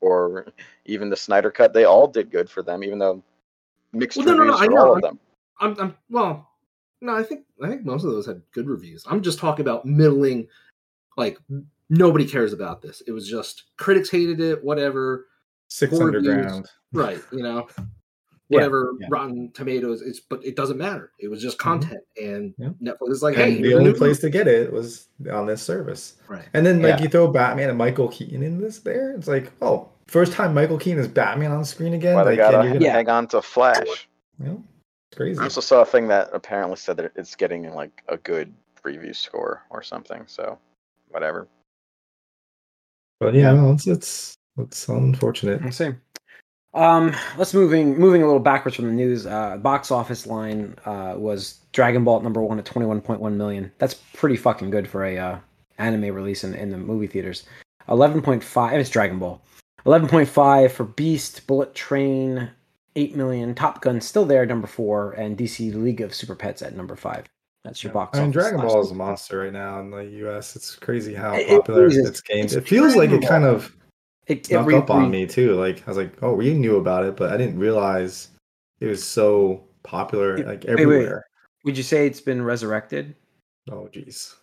or 0.00 0.46
even 0.84 1.08
the 1.10 1.16
Snyder 1.16 1.50
Cut. 1.50 1.72
They 1.72 1.84
all 1.84 2.06
did 2.06 2.30
good 2.30 2.50
for 2.50 2.62
them, 2.62 2.84
even 2.84 2.98
though 2.98 3.22
mixed 3.92 4.18
Well, 4.18 4.26
no, 4.26 4.32
no, 4.32 4.38
no, 4.38 4.44
reviews 4.44 4.60
I 4.60 4.64
for 4.66 4.70
know. 4.72 4.86
all 4.86 4.96
of 4.96 5.02
them. 5.02 5.18
I'm, 5.60 5.80
I'm 5.80 5.96
well. 6.10 6.48
No, 7.00 7.14
I 7.16 7.22
think 7.22 7.44
I 7.62 7.68
think 7.68 7.84
most 7.84 8.04
of 8.04 8.12
those 8.12 8.26
had 8.26 8.42
good 8.52 8.68
reviews. 8.68 9.04
I'm 9.08 9.22
just 9.22 9.38
talking 9.38 9.64
about 9.64 9.84
middling. 9.84 10.48
Like 11.16 11.38
nobody 11.90 12.26
cares 12.26 12.52
about 12.52 12.80
this. 12.82 13.02
It 13.06 13.12
was 13.12 13.28
just 13.28 13.64
critics 13.76 14.10
hated 14.10 14.40
it. 14.40 14.62
Whatever. 14.62 15.26
Six 15.68 15.96
Poor 15.96 16.10
reviews. 16.10 16.28
Underground. 16.28 16.68
Right. 16.92 17.20
You 17.32 17.42
know. 17.42 17.68
Yeah, 18.52 18.58
Whatever. 18.58 18.92
yeah. 19.00 19.06
Rotten 19.10 19.50
Tomatoes. 19.52 20.02
It's 20.02 20.20
but 20.20 20.44
it 20.44 20.56
doesn't 20.56 20.76
matter. 20.76 21.12
It 21.18 21.28
was 21.28 21.40
just 21.40 21.56
mm-hmm. 21.56 21.80
content, 21.80 22.02
and 22.20 22.54
Yeah. 22.58 22.68
Netflix 22.82 23.10
is 23.10 23.22
like, 23.22 23.38
and 23.38 23.54
hey, 23.54 23.62
the 23.62 23.74
only 23.74 23.92
new 23.92 23.96
place 23.96 24.18
to 24.20 24.28
get 24.30 24.46
it 24.46 24.70
was 24.70 25.08
on 25.32 25.46
this 25.46 25.62
service. 25.62 26.16
Right. 26.28 26.44
And 26.52 26.66
then 26.66 26.82
like 26.82 26.98
Yeah. 26.98 27.04
you 27.04 27.08
throw 27.08 27.28
Batman 27.28 27.70
and 27.70 27.78
Michael 27.78 28.08
Keaton 28.08 28.42
in 28.42 28.60
this 28.60 28.80
there, 28.80 29.12
it's 29.12 29.26
like, 29.26 29.50
oh, 29.62 29.88
first 30.06 30.32
time 30.34 30.52
Michael 30.52 30.78
Keaton 30.78 31.00
is 31.00 31.08
Batman 31.08 31.50
on 31.50 31.64
screen 31.64 31.94
again. 31.94 32.14
Why 32.14 32.24
they 32.24 32.30
like, 32.30 32.38
gotta 32.38 32.64
you're 32.64 32.74
gonna, 32.74 32.84
Yeah. 32.84 32.92
hang 32.92 33.08
on 33.08 33.26
to 33.28 33.40
Flash. 33.40 34.08
you 34.38 34.46
know, 34.46 34.64
it's 35.10 35.16
crazy. 35.16 35.40
I 35.40 35.44
also 35.44 35.62
saw 35.62 35.80
a 35.80 35.86
thing 35.86 36.08
that 36.08 36.28
apparently 36.34 36.76
said 36.76 36.98
that 36.98 37.12
it's 37.16 37.34
getting 37.34 37.72
like 37.72 38.02
a 38.08 38.18
good 38.18 38.52
preview 38.84 39.16
score 39.16 39.62
or 39.70 39.82
something. 39.82 40.24
So 40.26 40.58
whatever. 41.08 41.48
But 43.18 43.34
yeah, 43.34 43.52
no, 43.52 43.72
it's 43.72 43.86
it's 43.86 44.34
it's 44.58 44.88
unfortunate. 44.88 45.62
Let's 45.64 45.78
see. 45.78 45.94
Um, 46.74 47.14
let's 47.36 47.52
moving 47.52 47.98
moving 47.98 48.22
a 48.22 48.26
little 48.26 48.40
backwards 48.40 48.76
from 48.76 48.86
the 48.86 48.92
news. 48.92 49.26
Uh, 49.26 49.56
box 49.58 49.90
office 49.90 50.26
line 50.26 50.74
uh, 50.86 51.14
was 51.16 51.58
Dragon 51.72 52.02
Ball 52.04 52.16
at 52.18 52.22
number 52.22 52.40
one 52.42 52.58
at 52.58 52.64
twenty 52.64 52.86
one 52.86 53.00
point 53.00 53.20
one 53.20 53.36
million. 53.36 53.70
That's 53.78 53.94
pretty 54.14 54.36
fucking 54.36 54.70
good 54.70 54.88
for 54.88 55.04
a 55.04 55.18
uh, 55.18 55.38
anime 55.78 56.14
release 56.14 56.44
in, 56.44 56.54
in 56.54 56.70
the 56.70 56.78
movie 56.78 57.06
theaters. 57.06 57.44
Eleven 57.88 58.22
point 58.22 58.42
five. 58.42 58.78
It's 58.80 58.88
Dragon 58.90 59.18
Ball. 59.18 59.42
Eleven 59.84 60.08
point 60.08 60.28
five 60.28 60.72
for 60.72 60.84
Beast, 60.84 61.46
Bullet 61.46 61.74
Train, 61.74 62.50
eight 62.96 63.16
million. 63.16 63.54
Top 63.54 63.82
Gun 63.82 64.00
still 64.00 64.24
there, 64.24 64.46
number 64.46 64.66
four, 64.66 65.12
and 65.12 65.36
DC 65.36 65.74
League 65.74 66.00
of 66.00 66.14
Super 66.14 66.34
Pets 66.34 66.62
at 66.62 66.74
number 66.74 66.96
five. 66.96 67.26
That's 67.64 67.84
your 67.84 67.92
box. 67.92 68.18
I 68.18 68.22
mean, 68.22 68.30
Dragon 68.30 68.60
Ball 68.60 68.80
is 68.80 68.90
a 68.90 68.94
monster 68.94 69.40
right 69.40 69.52
now 69.52 69.78
in 69.80 69.90
the 69.90 70.04
U.S. 70.04 70.56
It's 70.56 70.74
crazy 70.76 71.14
how 71.14 71.34
It- 71.34 71.48
it 71.48 71.56
popular 71.58 71.86
is. 71.86 71.96
it's 71.98 72.20
gained. 72.20 72.52
It 72.52 72.66
feels 72.66 72.96
like 72.96 73.10
it 73.10 73.22
kind 73.26 73.44
of 73.44 73.76
It, 74.26 74.38
it 74.38 74.46
snuck 74.46 74.72
up 74.72 74.90
on 74.90 75.04
re- 75.04 75.08
me 75.08 75.26
too. 75.26 75.54
Like 75.54 75.82
I 75.86 75.90
was 75.90 75.96
like, 75.96 76.22
oh, 76.22 76.34
we 76.34 76.54
knew 76.54 76.76
about 76.76 77.04
it, 77.04 77.16
but 77.16 77.32
I 77.32 77.36
didn't 77.36 77.58
realize 77.58 78.28
it 78.80 78.86
was 78.86 79.04
so 79.04 79.64
popular 79.82 80.36
Wait, 80.36 80.46
like 80.46 80.64
wait, 80.64 80.68
wait. 80.68 80.80
everywhere. 80.80 81.26
Would 81.64 81.76
you 81.76 81.82
say 81.82 82.06
it's 82.06 82.20
been 82.20 82.42
resurrected? 82.42 83.14
Oh, 83.70 83.88
jeez. 83.92 84.34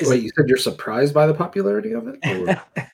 Is 0.00 0.08
Wait, 0.08 0.18
it- 0.18 0.24
you 0.24 0.30
said 0.36 0.48
you're 0.48 0.58
surprised 0.58 1.14
by 1.14 1.26
the 1.26 1.34
popularity 1.34 1.92
of 1.92 2.08
it? 2.08 2.58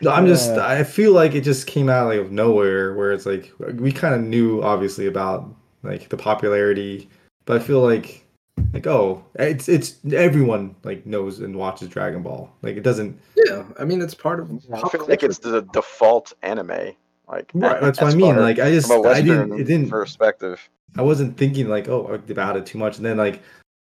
No, 0.00 0.10
I'm 0.10 0.26
just. 0.26 0.50
Uh, 0.50 0.64
I 0.66 0.82
feel 0.82 1.12
like 1.12 1.36
it 1.36 1.42
just 1.42 1.68
came 1.68 1.88
out 1.88 2.08
like 2.08 2.18
of 2.18 2.32
nowhere. 2.32 2.94
Where 2.96 3.12
it's 3.12 3.24
like 3.24 3.52
we 3.74 3.92
kind 3.92 4.14
of 4.14 4.20
knew 4.20 4.60
obviously 4.60 5.06
about 5.06 5.54
like 5.84 6.08
the 6.08 6.16
popularity, 6.16 7.08
but 7.44 7.60
I 7.60 7.64
feel 7.64 7.80
like 7.80 8.26
like 8.72 8.86
oh, 8.86 9.22
it's 9.34 9.68
it's 9.68 9.96
everyone 10.12 10.74
like 10.82 11.04
knows 11.04 11.40
and 11.40 11.56
watches 11.56 11.88
Dragon 11.88 12.22
Ball. 12.22 12.50
Like 12.62 12.76
it 12.76 12.82
doesn't. 12.82 13.20
yeah, 13.46 13.64
I 13.78 13.84
mean, 13.84 14.00
it's 14.00 14.14
part 14.14 14.40
of. 14.40 14.50
I 14.72 14.88
feel 14.88 15.06
like 15.06 15.22
it's 15.22 15.38
the 15.38 15.62
default 15.72 16.32
anime. 16.42 16.94
Like 17.28 17.50
Right, 17.54 17.80
that's 17.80 18.00
what 18.00 18.12
I 18.12 18.16
mean. 18.16 18.36
Like 18.36 18.58
I 18.58 18.70
just 18.70 18.88
from 18.88 18.98
a 18.98 19.02
I 19.02 19.12
Western 19.12 19.26
didn't 19.26 19.60
it 19.60 19.64
didn't 19.64 19.90
perspective. 19.90 20.68
I 20.96 21.02
wasn't 21.02 21.36
thinking 21.36 21.68
like 21.68 21.88
oh 21.88 22.06
about 22.28 22.56
it 22.56 22.66
too 22.66 22.78
much, 22.78 22.96
and 22.96 23.06
then 23.06 23.16
like 23.16 23.42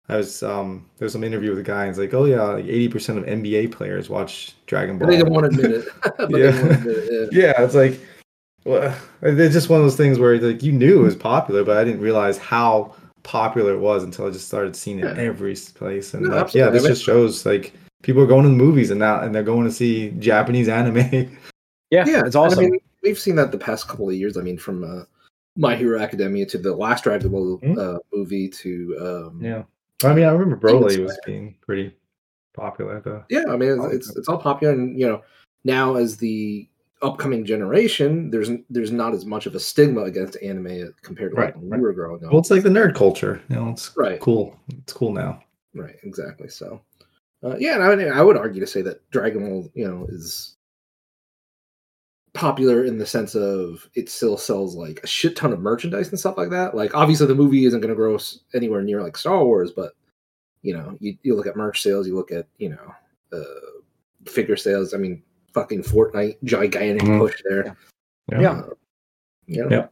I 0.08 0.16
was 0.16 0.42
um 0.42 0.88
there 0.98 1.06
was 1.06 1.12
some 1.12 1.24
interview 1.24 1.50
with 1.50 1.58
a 1.58 1.62
guy 1.62 1.82
and 1.82 1.90
it's 1.90 1.98
like 1.98 2.14
oh 2.14 2.24
yeah 2.24 2.42
like 2.42 2.64
eighty 2.64 2.88
percent 2.88 3.18
of 3.18 3.24
NBA 3.24 3.72
players 3.72 4.08
watch 4.08 4.54
Dragon 4.66 4.98
Ball. 4.98 5.06
But 5.06 5.12
they 5.12 5.18
didn't 5.18 5.32
want 5.32 5.52
to 5.52 5.60
admit 5.60 5.70
it. 5.72 5.88
but 6.16 6.30
Yeah. 6.30 6.50
didn't 6.50 6.68
want 6.68 6.82
to 6.82 6.90
admit 6.90 6.96
it. 6.96 7.32
yeah. 7.32 7.46
yeah, 7.46 7.62
it's 7.62 7.74
like 7.74 8.00
well, 8.64 8.96
it's 9.22 9.54
just 9.54 9.68
one 9.68 9.78
of 9.78 9.84
those 9.84 9.96
things 9.96 10.18
where 10.18 10.38
like 10.38 10.62
you 10.62 10.72
knew 10.72 11.00
it 11.00 11.02
was 11.04 11.14
popular, 11.14 11.62
but 11.62 11.76
I 11.76 11.84
didn't 11.84 12.00
realize 12.00 12.36
how 12.36 12.96
popular 13.26 13.72
it 13.74 13.78
was 13.80 14.04
until 14.04 14.26
I 14.26 14.30
just 14.30 14.46
started 14.46 14.76
seeing 14.76 15.00
it 15.00 15.04
Yeah. 15.04 15.22
every 15.22 15.54
place. 15.74 16.14
And 16.14 16.26
No, 16.26 16.36
like, 16.36 16.54
yeah, 16.54 16.70
this 16.70 16.84
just 16.86 17.02
shows 17.04 17.44
like 17.44 17.72
people 18.02 18.22
are 18.22 18.26
going 18.26 18.44
to 18.44 18.48
the 18.48 18.54
movies 18.54 18.90
and 18.90 19.00
now 19.00 19.20
and 19.20 19.34
they're 19.34 19.42
going 19.42 19.64
to 19.66 19.72
see 19.72 20.10
Japanese 20.18 20.68
anime. 20.68 20.96
yeah, 21.90 22.04
Yeah, 22.06 22.22
it's 22.24 22.36
awesome. 22.36 22.60
I 22.60 22.68
mean, 22.68 22.80
we've 23.02 23.18
seen 23.18 23.34
that 23.36 23.50
the 23.50 23.58
past 23.58 23.88
couple 23.88 24.08
of 24.08 24.14
years. 24.14 24.36
I 24.36 24.42
mean, 24.42 24.56
from 24.58 24.84
uh, 24.84 25.02
My 25.56 25.74
Hero 25.74 26.00
Academia 26.00 26.46
to 26.46 26.58
the 26.58 26.74
last 26.74 27.02
Dragon 27.04 27.30
Ball 27.32 27.58
Mhm. 27.58 27.76
uh, 27.78 27.98
movie 28.14 28.48
to 28.48 28.96
um, 29.00 29.40
yeah, 29.42 29.64
I 30.04 30.14
mean, 30.14 30.24
I 30.24 30.30
remember 30.30 30.56
Broly 30.56 30.98
was 31.02 31.12
fair. 31.12 31.18
being 31.26 31.56
pretty 31.66 31.94
popular. 32.54 33.00
Though. 33.00 33.24
yeah. 33.28 33.44
I 33.48 33.56
mean, 33.56 33.70
it's, 33.72 33.94
it's 34.08 34.16
it's 34.16 34.28
all 34.28 34.38
popular, 34.38 34.72
and 34.72 34.98
you 34.98 35.06
know, 35.08 35.22
now 35.64 35.96
as 35.96 36.16
the 36.16 36.68
upcoming 37.02 37.44
generation, 37.44 38.30
there's 38.30 38.50
there's 38.70 38.90
not 38.92 39.12
as 39.14 39.24
much 39.26 39.46
of 39.46 39.54
a 39.54 39.60
stigma 39.60 40.02
against 40.02 40.36
anime 40.42 40.94
compared 41.02 41.32
to 41.32 41.36
like 41.36 41.54
Right, 41.54 41.56
when 41.62 41.80
we 41.80 41.84
were 41.86 41.92
growing 41.92 42.24
up. 42.24 42.30
Well, 42.30 42.40
it's 42.40 42.50
like 42.50 42.62
the 42.62 42.68
nerd 42.68 42.94
culture. 42.94 43.42
You 43.48 43.56
know, 43.56 43.68
it's 43.70 43.92
Right. 43.96 44.20
cool. 44.20 44.58
It's 44.78 44.92
cool 44.92 45.12
now. 45.12 45.42
Right, 45.74 45.96
exactly. 46.04 46.48
So, 46.48 46.80
uh, 47.44 47.56
yeah, 47.58 47.74
and 47.74 47.82
I 47.82 47.88
would, 47.90 48.08
I 48.08 48.22
would 48.22 48.36
argue 48.38 48.60
to 48.60 48.66
say 48.66 48.80
that 48.82 49.08
Dragon 49.10 49.46
Ball, 49.46 49.70
you 49.74 49.86
know, 49.86 50.06
is 50.08 50.56
popular 52.34 52.84
in 52.84 52.98
the 52.98 53.06
sense 53.06 53.34
of 53.34 53.88
it 53.94 54.08
still 54.10 54.36
sells 54.36 54.74
like 54.74 55.00
a 55.02 55.06
shit 55.06 55.36
ton 55.36 55.52
of 55.52 55.60
merchandise 55.60 56.08
and 56.10 56.18
stuff 56.18 56.36
like 56.36 56.50
that. 56.50 56.74
Like, 56.74 56.94
obviously, 56.94 57.26
the 57.26 57.34
movie 57.34 57.64
isn't 57.66 57.80
going 57.80 57.90
to 57.90 57.94
gross 57.94 58.40
anywhere 58.54 58.82
near 58.82 59.02
like 59.02 59.16
Star 59.16 59.44
Wars, 59.44 59.70
but 59.72 59.92
you 60.62 60.74
know, 60.74 60.96
you, 61.00 61.16
you 61.22 61.34
look 61.36 61.46
at 61.46 61.56
merch 61.56 61.82
sales, 61.82 62.06
you 62.06 62.14
look 62.14 62.32
at 62.32 62.46
you 62.58 62.70
know, 62.70 62.94
uh, 63.32 64.30
figure 64.30 64.56
sales. 64.56 64.94
I 64.94 64.96
mean, 64.98 65.22
fucking 65.56 65.82
Fortnite, 65.82 66.36
gigantic 66.44 67.02
Mhm. 67.02 67.18
push 67.18 67.42
there. 67.48 67.74
Yeah. 68.30 68.62
You 69.46 69.68
Yeah. 69.70 69.88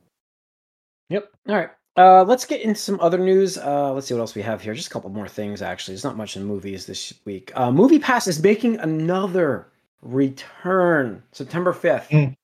Yep. 1.08 1.32
All 1.48 1.54
right. 1.56 1.70
Uh, 1.96 2.22
let's 2.24 2.44
get 2.44 2.60
into 2.60 2.78
some 2.80 3.00
other 3.00 3.18
news. 3.18 3.56
Uh, 3.56 3.92
let's 3.92 4.06
see 4.08 4.14
what 4.14 4.20
else 4.20 4.34
we 4.34 4.42
have 4.42 4.60
here. 4.60 4.74
Just 4.74 4.88
a 4.88 4.90
couple 4.90 5.08
more 5.10 5.28
things, 5.28 5.62
actually. 5.62 5.94
There's 5.94 6.04
not 6.04 6.16
much 6.16 6.36
in 6.36 6.44
movies 6.44 6.86
this 6.86 7.14
week. 7.24 7.50
Uh, 7.54 7.70
Movie 7.70 7.98
Pass 8.00 8.26
is 8.26 8.42
making 8.42 8.78
another 8.80 9.68
return 10.02 11.22
September 11.32 11.72
5th. 11.72 12.08
Mm. 12.10 12.34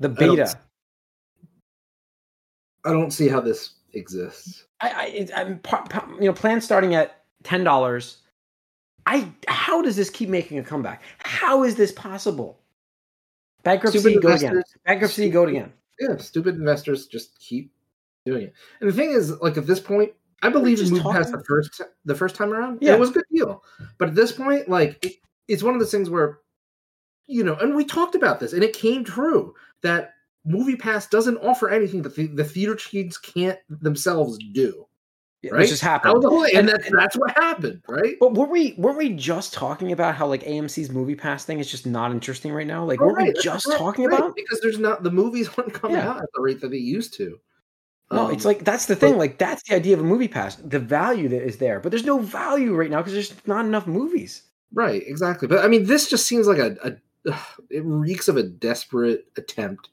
The 0.00 0.08
don't 0.10 0.30
beta. 0.36 0.42
s- 0.42 0.56
I 2.84 2.92
don't 2.92 3.10
see 3.10 3.28
how 3.28 3.40
this 3.40 3.74
exists. 3.94 4.66
I, 4.80 4.90
I 4.90 5.04
it, 5.06 5.30
I'm 5.34 5.58
pa- 5.60 5.86
pa- 5.88 6.06
you 6.20 6.26
know 6.26 6.34
plan 6.34 6.60
starting 6.60 6.94
at 6.94 7.24
ten 7.42 7.64
dollars. 7.64 8.18
I 9.06 9.30
how 9.48 9.82
does 9.82 9.96
this 9.96 10.10
keep 10.10 10.28
making 10.28 10.58
a 10.58 10.62
comeback? 10.62 11.02
How 11.18 11.64
is 11.64 11.76
this 11.76 11.92
possible? 11.92 12.58
Bankruptcy 13.62 14.18
go 14.18 14.32
again. 14.32 14.62
Bankruptcy 14.84 15.30
go 15.30 15.46
again. 15.46 15.72
Yeah, 16.00 16.16
stupid 16.16 16.56
investors 16.56 17.06
just 17.06 17.38
keep 17.38 17.72
doing 18.24 18.44
it. 18.44 18.54
And 18.80 18.90
the 18.90 18.94
thing 18.94 19.10
is, 19.10 19.30
like 19.40 19.56
at 19.56 19.66
this 19.66 19.80
point, 19.80 20.12
I 20.42 20.48
believe 20.50 20.78
just 20.78 20.92
moving 20.92 21.12
past 21.12 21.32
the 21.32 21.42
first 21.44 21.80
the 22.04 22.14
first 22.14 22.34
time 22.34 22.52
around. 22.52 22.78
Yeah. 22.80 22.94
it 22.94 23.00
was 23.00 23.10
a 23.10 23.14
good 23.14 23.24
deal. 23.32 23.62
But 23.98 24.08
at 24.08 24.14
this 24.14 24.32
point, 24.32 24.68
like 24.68 25.04
it, 25.04 25.14
it's 25.48 25.62
one 25.62 25.74
of 25.74 25.80
those 25.80 25.90
things 25.90 26.10
where, 26.10 26.40
you 27.26 27.44
know, 27.44 27.56
and 27.56 27.74
we 27.74 27.84
talked 27.84 28.14
about 28.14 28.40
this, 28.40 28.52
and 28.52 28.62
it 28.62 28.74
came 28.74 29.04
true 29.04 29.54
that 29.82 30.14
Movie 30.44 30.76
Pass 30.76 31.06
doesn't 31.06 31.38
offer 31.38 31.70
anything 31.70 32.02
that 32.02 32.16
the, 32.16 32.26
the 32.26 32.44
theater 32.44 32.74
chains 32.74 33.16
can't 33.16 33.58
themselves 33.68 34.38
do. 34.52 34.86
Right? 35.50 35.60
Which 35.60 35.68
just 35.70 35.82
happened. 35.82 36.22
the 36.22 36.28
whole, 36.30 36.44
and 36.44 36.56
And- 36.56 36.68
that's 36.68 36.90
that's 36.90 37.16
what 37.16 37.30
happened, 37.36 37.82
right? 37.88 38.16
But 38.20 38.34
were 38.34 38.46
we 38.46 38.74
weren't 38.78 38.98
we 38.98 39.10
just 39.10 39.52
talking 39.52 39.92
about 39.92 40.14
how 40.14 40.26
like 40.26 40.42
AMC's 40.44 40.90
movie 40.90 41.14
pass 41.14 41.44
thing 41.44 41.58
is 41.60 41.70
just 41.70 41.86
not 41.86 42.10
interesting 42.12 42.52
right 42.52 42.66
now? 42.66 42.84
Like 42.84 43.00
Oh, 43.00 43.06
weren't 43.06 43.18
we 43.18 43.24
right, 43.24 43.34
that's 43.34 43.44
just 43.44 43.66
right, 43.66 43.78
talking 43.78 44.06
right, 44.06 44.18
about? 44.18 44.36
because 44.36 44.60
there's 44.60 44.78
not 44.78 45.02
the 45.02 45.10
movies 45.10 45.48
aren't 45.58 45.74
coming 45.74 45.96
Yeah. 45.96 46.10
out 46.10 46.22
at 46.22 46.28
the 46.34 46.40
rate 46.40 46.60
that 46.60 46.68
they 46.70 46.78
used 46.78 47.14
to. 47.14 47.38
No, 48.12 48.26
Um, 48.26 48.32
it's 48.32 48.44
like 48.44 48.64
that's 48.64 48.86
the 48.86 48.96
thing. 48.96 49.16
Like 49.18 49.38
that's 49.38 49.62
the 49.68 49.74
idea 49.74 49.94
of 49.94 50.00
a 50.00 50.04
movie 50.04 50.28
pass. 50.28 50.56
The 50.56 50.78
value 50.78 51.28
that 51.28 51.42
is 51.42 51.56
there, 51.58 51.80
but 51.80 51.90
there's 51.90 52.04
no 52.04 52.18
value 52.18 52.74
right 52.74 52.90
now 52.90 52.98
because 52.98 53.12
there's 53.14 53.34
not 53.46 53.64
enough 53.64 53.86
movies. 53.86 54.42
Right, 54.72 55.02
exactly. 55.06 55.48
But 55.48 55.64
I 55.64 55.68
mean, 55.68 55.86
this 55.86 56.08
just 56.10 56.26
seems 56.26 56.46
like 56.46 56.58
a, 56.58 56.76
a 56.84 57.36
it 57.70 57.82
reeks 57.84 58.28
of 58.28 58.36
a 58.36 58.42
desperate 58.42 59.26
attempt 59.36 59.88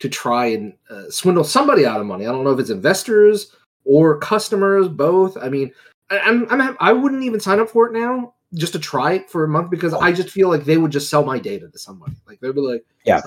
to 0.00 0.08
try 0.08 0.46
and 0.46 0.72
uh, 0.90 1.04
swindle 1.10 1.44
somebody 1.44 1.86
out 1.86 2.00
of 2.00 2.06
money. 2.06 2.26
I 2.26 2.32
don't 2.32 2.42
know 2.42 2.50
if 2.50 2.58
it's 2.58 2.70
investors 2.70 3.54
or 3.84 4.18
customers, 4.18 4.88
both. 4.88 5.36
I 5.36 5.48
mean, 5.48 5.72
I, 6.10 6.18
I'm, 6.20 6.46
I'm 6.50 6.76
I 6.80 6.92
wouldn't 6.92 7.22
even 7.24 7.40
sign 7.40 7.60
up 7.60 7.68
for 7.70 7.86
it 7.86 7.92
now 7.92 8.34
just 8.54 8.74
to 8.74 8.78
try 8.78 9.14
it 9.14 9.30
for 9.30 9.44
a 9.44 9.48
month 9.48 9.70
because 9.70 9.94
I 9.94 10.12
just 10.12 10.28
feel 10.30 10.48
like 10.48 10.64
they 10.64 10.76
would 10.76 10.92
just 10.92 11.08
sell 11.08 11.24
my 11.24 11.38
data 11.38 11.68
to 11.68 11.78
somebody. 11.78 12.12
Like 12.26 12.40
they'd 12.40 12.54
be 12.54 12.60
like, 12.60 12.84
Yeah. 13.04 13.20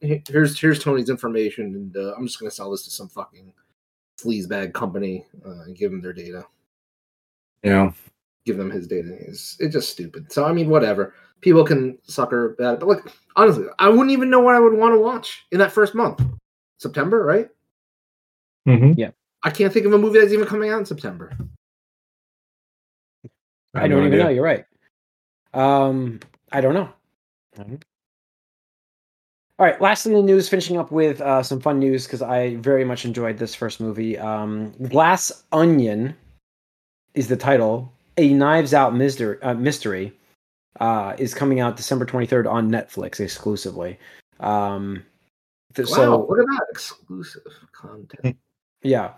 here's 0.00 0.58
here's 0.58 0.82
Tony's 0.82 1.08
information, 1.10 1.66
and 1.74 1.96
uh, 1.96 2.14
I'm 2.16 2.26
just 2.26 2.40
gonna 2.40 2.50
sell 2.50 2.70
this 2.70 2.84
to 2.84 2.90
some 2.90 3.08
fucking 3.08 3.52
sleazebag 4.20 4.72
company 4.74 5.26
uh, 5.46 5.62
and 5.62 5.76
give 5.76 5.90
them 5.90 6.00
their 6.00 6.12
data." 6.12 6.44
Yeah. 7.62 7.92
give 8.44 8.56
them 8.56 8.70
his 8.72 8.88
data. 8.88 9.16
It's, 9.20 9.56
it's 9.60 9.72
just 9.72 9.90
stupid. 9.90 10.32
So 10.32 10.44
I 10.44 10.52
mean, 10.52 10.68
whatever. 10.68 11.14
People 11.42 11.64
can 11.64 11.98
sucker 12.04 12.56
at 12.60 12.74
it, 12.74 12.80
but 12.80 12.88
like 12.88 13.04
honestly, 13.36 13.66
I 13.78 13.88
wouldn't 13.88 14.10
even 14.10 14.30
know 14.30 14.40
what 14.40 14.54
I 14.56 14.60
would 14.60 14.74
want 14.74 14.94
to 14.94 15.00
watch 15.00 15.44
in 15.52 15.58
that 15.58 15.70
first 15.72 15.94
month. 15.94 16.20
September, 16.78 17.24
right? 17.24 17.48
Mm-hmm. 18.66 18.98
I 19.44 19.50
can't 19.50 19.72
think 19.72 19.86
of 19.86 19.92
a 19.92 19.98
movie 19.98 20.20
that's 20.20 20.32
even 20.32 20.46
coming 20.46 20.70
out 20.70 20.78
in 20.78 20.86
September. 20.86 21.32
I, 23.74 23.88
don't 23.88 24.06
even 24.06 24.18
know. 24.18 24.28
You're 24.28 24.44
right. 24.44 24.64
Um, 25.54 26.20
I 26.52 26.60
don't 26.60 26.74
know. 26.74 26.90
I 27.58 27.62
don't. 27.62 27.84
All 29.58 29.66
right. 29.66 29.80
Last 29.80 30.06
in 30.06 30.12
the 30.12 30.22
news, 30.22 30.48
finishing 30.48 30.76
up 30.78 30.92
with 30.92 31.20
uh, 31.20 31.42
some 31.42 31.60
fun 31.60 31.78
news 31.78 32.06
because 32.06 32.22
I 32.22 32.56
very 32.56 32.84
much 32.84 33.04
enjoyed 33.04 33.38
this 33.38 33.54
first 33.54 33.80
movie. 33.80 34.18
Um, 34.18 34.72
Glass 34.88 35.44
Onion 35.52 36.14
is 37.14 37.28
the 37.28 37.36
title. 37.36 37.92
A 38.18 38.32
Knives 38.32 38.74
Out 38.74 38.94
mystery, 38.94 39.40
uh, 39.42 39.54
mystery 39.54 40.12
uh, 40.80 41.14
is 41.18 41.32
coming 41.32 41.60
out 41.60 41.76
December 41.76 42.04
23rd 42.04 42.50
on 42.50 42.70
Netflix 42.70 43.20
exclusively. 43.20 43.98
Um, 44.40 45.02
th- 45.74 45.88
Wow, 45.88 45.94
so 45.94 46.26
look 46.28 46.38
at 46.40 46.46
that 46.46 46.66
exclusive 46.70 47.42
content. 47.72 48.36
Yeah, 48.82 49.12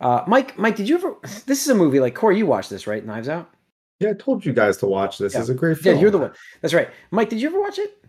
uh, 0.00 0.22
Mike. 0.26 0.58
Mike, 0.58 0.76
did 0.76 0.88
you 0.88 0.96
ever? 0.96 1.14
This 1.46 1.62
is 1.62 1.68
a 1.68 1.74
movie 1.74 2.00
like 2.00 2.14
Corey. 2.14 2.38
You 2.38 2.46
watched 2.46 2.70
this, 2.70 2.86
right? 2.86 3.04
Knives 3.04 3.28
Out. 3.28 3.50
Yeah, 4.00 4.10
I 4.10 4.12
told 4.14 4.44
you 4.44 4.52
guys 4.52 4.76
to 4.78 4.86
watch 4.86 5.18
this. 5.18 5.32
Yeah. 5.34 5.40
It's 5.40 5.48
a 5.48 5.54
great 5.54 5.78
film. 5.78 5.84
Yeah, 5.86 5.92
film. 5.92 6.02
you're 6.02 6.10
the 6.10 6.18
one. 6.18 6.32
That's 6.60 6.74
right. 6.74 6.90
Mike, 7.10 7.30
did 7.30 7.40
you 7.40 7.48
ever 7.48 7.60
watch 7.60 7.78
it? 7.78 8.04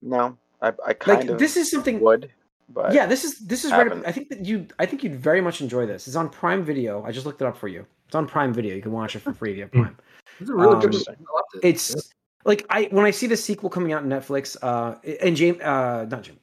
No, 0.00 0.36
I, 0.62 0.72
I 0.86 0.92
kind 0.92 1.20
Like 1.20 1.28
of 1.30 1.38
this 1.38 1.56
is 1.56 1.70
something. 1.70 1.98
would, 2.00 2.30
but 2.68 2.92
yeah, 2.92 3.06
this 3.06 3.24
is 3.24 3.38
this 3.40 3.64
is 3.64 3.72
right. 3.72 3.90
Up. 3.90 3.98
I 4.06 4.12
think 4.12 4.28
that 4.28 4.44
you. 4.44 4.66
I 4.78 4.86
think 4.86 5.02
you'd 5.02 5.16
very 5.16 5.40
much 5.40 5.60
enjoy 5.60 5.86
this. 5.86 6.06
It's 6.06 6.16
on 6.16 6.28
Prime 6.28 6.64
Video. 6.64 7.02
I 7.04 7.10
just 7.10 7.26
looked 7.26 7.40
it 7.40 7.46
up 7.46 7.56
for 7.56 7.68
you. 7.68 7.84
It's 8.06 8.14
on 8.14 8.26
Prime 8.28 8.52
Video. 8.52 8.74
You 8.76 8.82
can 8.82 8.92
watch 8.92 9.16
it 9.16 9.20
for 9.20 9.32
free 9.32 9.50
if 9.52 9.56
you 9.56 9.62
have 9.62 9.72
Hmm. 9.72 9.80
Prime. 9.82 9.96
It's 10.40 10.50
a 10.50 10.54
really 10.54 10.74
Um, 10.74 10.80
good 10.80 10.92
movie. 10.92 11.04
I 11.08 11.12
loved. 11.12 11.64
It's 11.64 12.12
like 12.44 12.64
I 12.70 12.84
when 12.92 13.04
I 13.04 13.10
see 13.10 13.26
the 13.26 13.36
sequel 13.36 13.70
coming 13.70 13.92
out 13.92 14.02
on 14.02 14.08
Netflix. 14.08 14.56
Uh, 14.62 14.96
and 15.20 15.34
James, 15.36 15.60
uh, 15.62 16.06
not 16.08 16.22
James. 16.22 16.38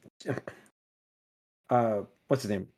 Uh, 1.70 2.00
what's 2.28 2.42
his 2.42 2.50
name? 2.50 2.68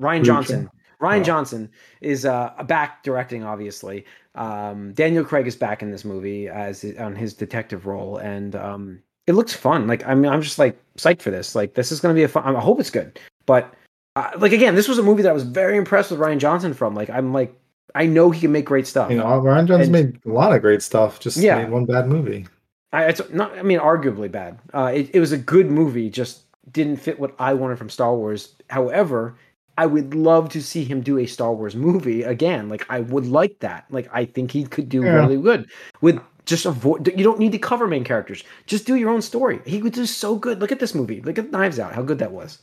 Rian 0.00 0.24
Johnson. 0.24 0.70
Rian 1.00 1.20
Oh. 1.20 1.24
Johnson 1.24 1.70
is 2.00 2.24
uh 2.24 2.52
back 2.66 3.02
directing, 3.02 3.44
obviously. 3.44 4.04
Um, 4.36 4.92
Daniel 4.94 5.24
Craig 5.24 5.46
is 5.46 5.54
back 5.56 5.82
in 5.82 5.90
this 5.90 6.04
movie 6.04 6.48
as 6.48 6.84
on 6.98 7.14
his 7.14 7.34
detective 7.34 7.86
role, 7.86 8.16
and 8.16 8.56
um, 8.56 9.00
it 9.26 9.34
looks 9.34 9.52
fun. 9.52 9.86
Like 9.86 10.06
I 10.06 10.14
mean, 10.14 10.30
I'm 10.32 10.42
just 10.42 10.58
like 10.58 10.76
psyched 10.96 11.22
for 11.22 11.30
this. 11.30 11.54
Like 11.54 11.74
this 11.74 11.92
is 11.92 12.00
going 12.00 12.14
to 12.14 12.18
be 12.18 12.24
a 12.24 12.28
fun. 12.28 12.56
I 12.56 12.60
hope 12.60 12.80
it's 12.80 12.90
good, 12.90 13.18
but 13.46 13.74
uh, 14.16 14.30
like 14.38 14.52
again, 14.52 14.74
this 14.74 14.88
was 14.88 14.98
a 14.98 15.02
movie 15.02 15.22
that 15.22 15.30
I 15.30 15.32
was 15.34 15.44
very 15.44 15.76
impressed 15.76 16.10
with 16.10 16.20
Rian 16.20 16.38
Johnson 16.38 16.74
from. 16.74 16.94
Like 16.94 17.10
I'm 17.10 17.32
like 17.32 17.54
I 17.94 18.06
know 18.06 18.30
he 18.30 18.40
can 18.40 18.50
make 18.52 18.64
great 18.64 18.86
stuff. 18.88 19.10
You 19.10 19.18
know, 19.18 19.24
Rian 19.24 19.66
Johnson 19.68 19.94
And- 19.94 20.12
made 20.14 20.20
a 20.26 20.28
lot 20.34 20.52
of 20.54 20.62
great 20.62 20.82
stuff. 20.82 21.20
Just 21.20 21.36
Yeah. 21.36 21.58
made 21.62 21.70
one 21.70 21.84
bad 21.84 22.08
movie. 22.08 22.46
I, 22.92 23.04
it's 23.06 23.20
not. 23.32 23.56
I 23.58 23.62
mean, 23.62 23.78
arguably 23.80 24.30
bad. 24.30 24.58
Uh, 24.72 24.90
it, 24.94 25.10
it 25.14 25.20
was 25.20 25.32
a 25.32 25.38
good 25.38 25.68
movie, 25.70 26.08
just 26.10 26.42
didn't 26.72 26.96
fit 26.96 27.18
what 27.20 27.34
I 27.38 27.52
wanted 27.54 27.76
from 27.78 27.90
Star 27.90 28.14
Wars. 28.14 28.54
However, 28.70 29.36
I 29.76 29.86
would 29.86 30.14
love 30.14 30.48
to 30.50 30.62
see 30.62 30.84
him 30.84 31.00
do 31.00 31.18
a 31.18 31.26
Star 31.26 31.52
Wars 31.52 31.74
movie 31.74 32.22
again. 32.22 32.68
Like 32.68 32.86
I 32.88 33.00
would 33.00 33.26
like 33.26 33.58
that. 33.60 33.86
Like 33.90 34.08
I 34.12 34.24
think 34.24 34.50
he 34.52 34.64
could 34.64 34.88
do 34.88 35.02
Yeah. 35.02 35.14
really 35.16 35.36
good 35.36 35.68
with 36.00 36.20
just 36.46 36.66
avoid. 36.66 37.08
You 37.08 37.24
don't 37.24 37.38
need 37.38 37.52
to 37.52 37.58
cover 37.58 37.86
main 37.88 38.04
characters. 38.04 38.44
Just 38.66 38.86
do 38.86 38.94
your 38.96 39.10
own 39.10 39.22
story. 39.22 39.60
He 39.66 39.82
would 39.82 39.92
do 39.94 40.06
so 40.06 40.36
good. 40.36 40.60
Look 40.60 40.70
at 40.72 40.78
this 40.78 40.94
movie. 40.94 41.20
Look 41.22 41.38
at 41.38 41.50
Knives 41.50 41.78
Out. 41.78 41.92
How 41.94 42.02
good 42.02 42.18
that 42.18 42.32
was. 42.32 42.58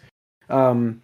Um. 0.49 1.01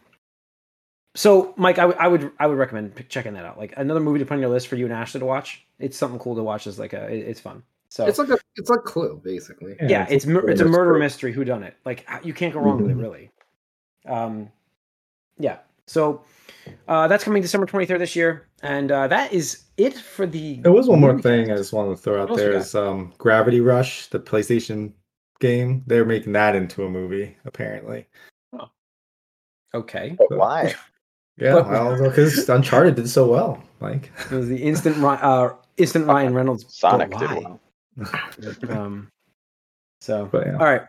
So, 1.16 1.56
Mike, 1.58 1.80
I 1.80 1.86
would- 2.08 2.32
I 2.40 2.46
would 2.46 2.58
recommend 2.60 2.94
pick- 2.94 3.10
checking 3.10 3.34
that 3.34 3.44
out. 3.44 3.58
Like 3.58 3.74
another 3.76 4.00
movie 4.00 4.20
to 4.20 4.26
put 4.26 4.36
on 4.36 4.40
your 4.40 4.52
list 4.52 4.68
for 4.68 4.76
you 4.76 4.86
and 4.86 4.94
Ashley 4.94 5.20
to 5.20 5.26
watch. 5.26 5.66
It's 5.80 5.98
something 5.98 6.20
cool 6.20 6.36
to 6.36 6.44
watch. 6.44 6.68
It's 6.68 6.78
like 6.78 6.94
a. 6.94 7.12
it- 7.12 7.28
it's 7.28 7.40
fun. 7.40 7.64
So 7.90 8.06
It's 8.06 8.20
like 8.20 8.30
a 8.30 8.38
it's 8.58 8.70
like 8.70 8.84
Clue, 8.84 9.20
basically. 9.24 9.76
yeah, 9.82 10.06
it's 10.10 10.26
a 10.26 10.30
mur- 10.30 10.50
it's 10.50 10.62
a 10.62 10.66
murder 10.66 11.00
mystery. 11.00 11.32
Who 11.32 11.44
done 11.46 11.64
it? 11.64 11.74
Like 11.86 12.06
you 12.24 12.34
can't 12.34 12.54
go 12.54 12.60
wrong 12.60 12.82
with 12.82 12.92
it, 12.92 12.98
Mhm. 12.98 13.02
really. 13.02 13.32
Um, 14.06 14.52
yeah. 15.40 15.58
So 15.88 16.22
uh, 16.88 17.08
that's 17.08 17.24
coming 17.24 17.42
December 17.42 17.66
twenty 17.66 17.86
third 17.86 18.02
this 18.02 18.16
year, 18.16 18.48
and 18.62 18.92
uh, 18.92 19.08
that 19.08 19.32
is 19.34 19.64
it 19.78 19.94
for 19.96 20.26
the. 20.26 20.56
There 20.62 20.72
was 20.72 20.88
one 20.88 21.00
more 21.00 21.14
movie 21.14 21.24
thing 21.24 21.52
I 21.52 21.56
just 21.56 21.74
wanted 21.74 21.92
to 21.92 21.98
throw 21.98 22.22
out 22.22 22.30
What 22.30 22.32
else 22.32 22.40
there 22.40 22.52
you 22.54 22.58
is 22.60 22.76
um, 22.76 23.14
Gravity 23.18 23.62
Rush, 23.62 24.08
the 24.08 24.20
PlayStation 24.20 24.92
game. 25.40 25.84
They're 25.88 26.06
making 26.06 26.34
that 26.34 26.56
into 26.56 26.84
a 26.84 26.90
movie, 26.90 27.38
apparently. 27.46 28.08
Okay, 29.74 30.16
but 30.18 30.38
why? 30.38 30.74
Yeah, 31.40 31.54
But- 31.54 31.70
well, 31.70 32.10
because 32.10 32.50
Uncharted 32.50 32.96
did 32.96 33.08
so 33.08 33.30
well. 33.30 33.62
Like, 33.80 34.12
it 34.32 34.36
was 34.36 34.48
the 34.48 34.58
instant 34.58 34.98
Ry- 34.98 35.18
uh, 35.22 35.54
instant 35.78 36.08
Ryan 36.08 36.34
Reynolds. 36.34 36.66
Sonic 36.76 37.12
why? 37.14 37.20
did 37.20 37.44
well. 37.44 37.60
Um, 38.76 39.08
so 40.02 40.28
but 40.32 40.48
yeah. 40.48 40.54
all 40.54 40.66
right. 40.66 40.82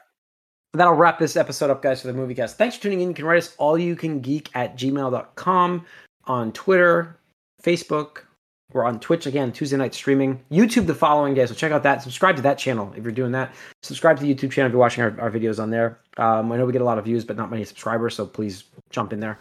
That'll 0.74 0.94
wrap 0.94 1.18
this 1.18 1.36
episode 1.36 1.70
up, 1.70 1.82
guys, 1.82 2.02
for 2.02 2.08
the 2.08 2.12
movie 2.12 2.34
cast. 2.34 2.58
Thanks 2.58 2.76
for 2.76 2.82
tuning 2.82 3.00
in. 3.00 3.08
You 3.08 3.14
can 3.14 3.24
write 3.24 3.38
us 3.38 3.54
all 3.56 3.78
you 3.78 3.96
can 3.96 4.20
geek 4.20 4.50
at 4.54 4.76
gmail.com 4.76 5.86
on 6.24 6.52
Twitter, 6.52 7.18
Facebook. 7.62 8.24
We're 8.72 8.84
on 8.84 9.00
Twitch 9.00 9.24
again, 9.26 9.50
Tuesday 9.50 9.78
night 9.78 9.94
streaming. 9.94 10.44
YouTube 10.50 10.86
the 10.86 10.94
following 10.94 11.32
day, 11.32 11.46
so 11.46 11.54
check 11.54 11.72
out 11.72 11.82
that. 11.84 12.02
Subscribe 12.02 12.36
to 12.36 12.42
that 12.42 12.58
channel 12.58 12.92
if 12.94 13.02
you're 13.02 13.12
doing 13.12 13.32
that. 13.32 13.54
Subscribe 13.82 14.18
to 14.18 14.22
the 14.22 14.34
YouTube 14.34 14.50
channel 14.52 14.66
if 14.66 14.72
you're 14.72 14.80
watching 14.80 15.02
our, 15.02 15.18
our 15.18 15.30
videos 15.30 15.62
on 15.62 15.70
there. 15.70 16.00
Um, 16.18 16.52
I 16.52 16.58
know 16.58 16.66
we 16.66 16.72
get 16.72 16.82
a 16.82 16.84
lot 16.84 16.98
of 16.98 17.06
views, 17.06 17.24
but 17.24 17.36
not 17.36 17.50
many 17.50 17.64
subscribers, 17.64 18.14
so 18.14 18.26
please 18.26 18.64
jump 18.90 19.14
in 19.14 19.20
there. 19.20 19.38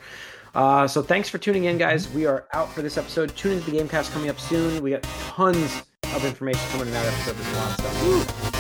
Uh, 0.56 0.88
so 0.88 1.02
thanks 1.04 1.28
for 1.28 1.40
tuning 1.40 1.66
in, 1.66 1.78
guys. 1.78 2.10
We 2.10 2.26
are 2.26 2.48
out 2.54 2.72
for 2.72 2.82
this 2.82 2.98
episode. 2.98 3.36
Tune 3.36 3.58
into 3.58 3.70
the 3.70 3.78
Gamecast 3.80 4.14
coming 4.14 4.30
up 4.30 4.40
soon. 4.40 4.82
We 4.82 4.92
got 4.92 5.04
tons 5.04 5.84
of 6.16 6.24
information 6.24 6.62
coming 6.70 6.88
in 6.88 6.94
that 6.94 7.06
episode. 7.06 7.36
There's 7.36 7.54
a 7.54 7.60
lot 7.60 7.80
of 7.80 7.86
stuff. 7.86 8.54
Woo! 8.54 8.57